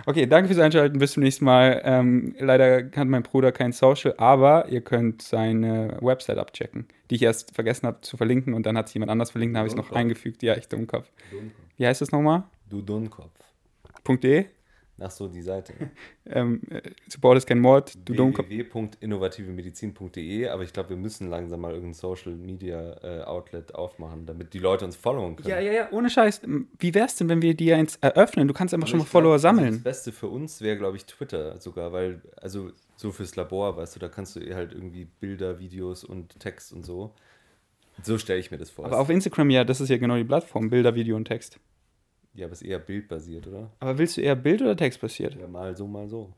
[0.05, 0.99] Okay, danke fürs Einschalten.
[0.99, 1.81] Bis zum nächsten Mal.
[1.85, 7.23] Ähm, leider hat mein Bruder kein Social, aber ihr könnt seine Website abchecken, die ich
[7.23, 9.75] erst vergessen habe zu verlinken und dann hat es jemand anders verlinkt, dann habe ich
[9.75, 10.43] es noch eingefügt.
[10.43, 11.09] Ja, echt Dummkopf.
[11.31, 11.55] Dummkopf.
[11.77, 12.45] Wie heißt es nochmal?
[12.69, 13.31] Du Dummkopf.
[14.23, 14.47] .de?
[14.99, 15.75] Ach so, die Seite.
[16.29, 21.95] Ähm, äh, Support ist kein Mord, www.innovativemedizin.de, aber ich glaube, wir müssen langsam mal irgendein
[21.95, 25.49] Social Media äh, Outlet aufmachen, damit die Leute uns followen können.
[25.49, 26.41] Ja, ja, ja, ohne Scheiß.
[26.81, 28.49] Wie wär's denn, wenn wir die eins eröffnen?
[28.49, 29.75] Du kannst einfach Aber schon mal ich glaub, Follower also sammeln.
[29.75, 33.95] Das Beste für uns wäre, glaube ich, Twitter sogar, weil, also so fürs Labor, weißt
[33.95, 37.15] du, da kannst du eh halt irgendwie Bilder, Videos und Text und so.
[38.03, 38.87] So stelle ich mir das vor.
[38.87, 41.61] Aber auf Instagram, ja, das ist ja genau die Plattform, Bilder, Video und Text.
[42.37, 43.71] Ja, aber es ist eher bildbasiert, oder?
[43.81, 45.37] Aber willst du eher Bild oder Text basiert?
[45.41, 46.33] Ja, mal so, mal so.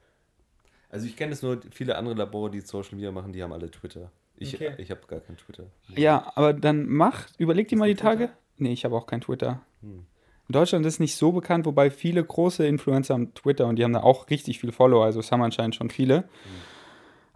[0.91, 3.71] Also ich kenne es nur, viele andere Labore, die Social Media machen, die haben alle
[3.71, 4.11] Twitter.
[4.37, 4.73] Ich, Okay.
[4.79, 5.65] ich habe gar kein Twitter.
[5.97, 8.27] Ja, aber dann mach, überleg dir Hast mal die Tage.
[8.29, 8.39] Twitter?
[8.57, 9.61] Nee, ich habe auch kein Twitter.
[9.83, 10.07] Hm.
[10.49, 13.85] In Deutschland ist es nicht so bekannt, wobei viele große Influencer haben Twitter und die
[13.85, 16.25] haben da auch richtig viele Follower, also es haben anscheinend schon viele.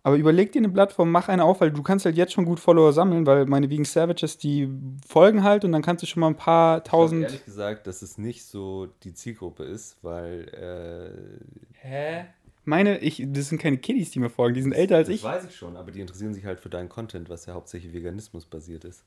[0.05, 2.59] Aber überleg dir eine Plattform, mach eine auf, weil du kannst halt jetzt schon gut
[2.59, 4.69] Follower sammeln, weil meine Vegan Savages, die
[5.07, 7.23] folgen halt und dann kannst du schon mal ein paar Ich tausend.
[7.23, 12.25] ehrlich gesagt, dass es nicht so die Zielgruppe ist, weil äh, Hä?
[12.65, 15.23] Meine, ich, das sind keine Kiddies, die mir folgen, die sind älter als das ich.
[15.23, 18.47] weiß ich schon, aber die interessieren sich halt für deinen Content, was ja hauptsächlich Veganismus
[18.47, 19.05] basiert ist.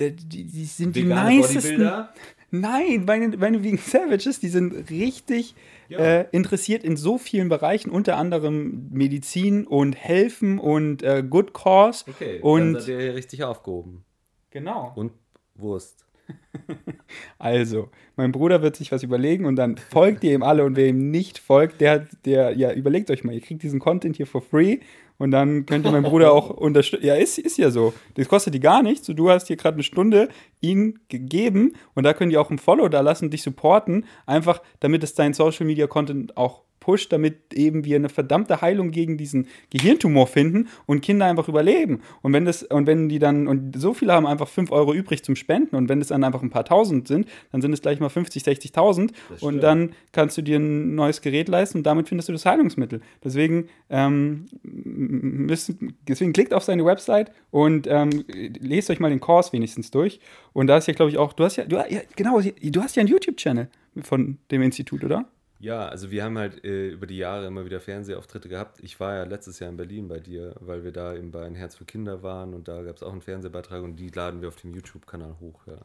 [0.00, 1.62] Die, die, die sind die Vegane nicesten.
[1.62, 2.14] Bodybuilder?
[2.50, 5.54] Nein, meine, meine Vegan Savages, die sind richtig
[5.88, 5.98] Ja.
[5.98, 12.04] äh, interessiert in so vielen Bereichen, unter anderem Medizin und Helfen und äh, Good Cause.
[12.08, 14.04] Okay, Und- dann seid ihr hier richtig aufgehoben.
[14.50, 14.92] Genau.
[14.94, 15.12] Und
[15.56, 16.05] Wurst.
[17.38, 20.88] Also, mein Bruder wird sich was überlegen und dann folgt ihr ihm alle und wer
[20.88, 24.40] ihm nicht folgt, der, der, ja, überlegt euch mal, ihr kriegt diesen Content hier for
[24.40, 24.78] free
[25.18, 27.06] und dann könnt ihr meinen Bruder auch unterstützen.
[27.06, 27.94] Ja, ist, ist ja so.
[28.14, 29.06] Das kostet die gar nichts.
[29.06, 30.28] So, du hast hier gerade eine Stunde
[30.60, 35.02] ihn gegeben und da könnt ihr auch ein Follow da lassen, dich supporten, einfach damit
[35.04, 39.48] es dein Social Media Content auch pusht, damit eben wir eine verdammte Heilung gegen diesen
[39.70, 42.00] Gehirntumor finden und Kinder einfach überleben.
[42.22, 45.24] Und wenn das, und wenn die dann, und so viele haben einfach 5 Euro übrig
[45.24, 47.98] zum Spenden und wenn es dann einfach ein paar tausend sind, dann sind es gleich
[47.98, 52.08] mal 50, 60.000 Das und dann kannst du dir ein neues Gerät leisten und damit
[52.08, 53.00] findest du das Heilungsmittel.
[53.24, 58.24] Deswegen, ähm, müssen, deswegen klickt auf seine Website und ähm,
[58.60, 60.20] lest euch mal den Kurs wenigstens durch.
[60.52, 62.94] Und da ist ja, glaube ich, auch, du hast ja, du, ja genau, du hast
[62.94, 63.68] ja einen YouTube-Channel
[64.02, 65.26] von dem Institut, oder?
[65.66, 68.78] Ja, also wir haben halt äh, über die Jahre immer wieder Fernsehauftritte gehabt.
[68.84, 71.56] Ich war ja letztes Jahr in Berlin bei dir, weil wir da eben bei Ein
[71.56, 74.48] Herz für Kinder waren und da gab es auch einen Fernsehbeitrag und die laden wir
[74.48, 75.78] auf dem YouTube-Kanal hoch, ja.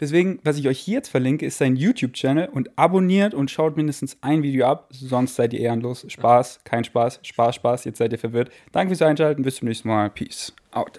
[0.00, 4.16] Deswegen, was ich euch hier jetzt verlinke, ist sein YouTube-Channel und abonniert und schaut mindestens
[4.22, 6.06] ein Video ab, sonst seid ihr ehrenlos.
[6.08, 8.50] Spaß, kein Spaß, Spaß, Spaß, jetzt seid ihr verwirrt.
[8.72, 10.08] Danke fürs Einschalten, bis zum nächsten Mal.
[10.08, 10.98] Peace out.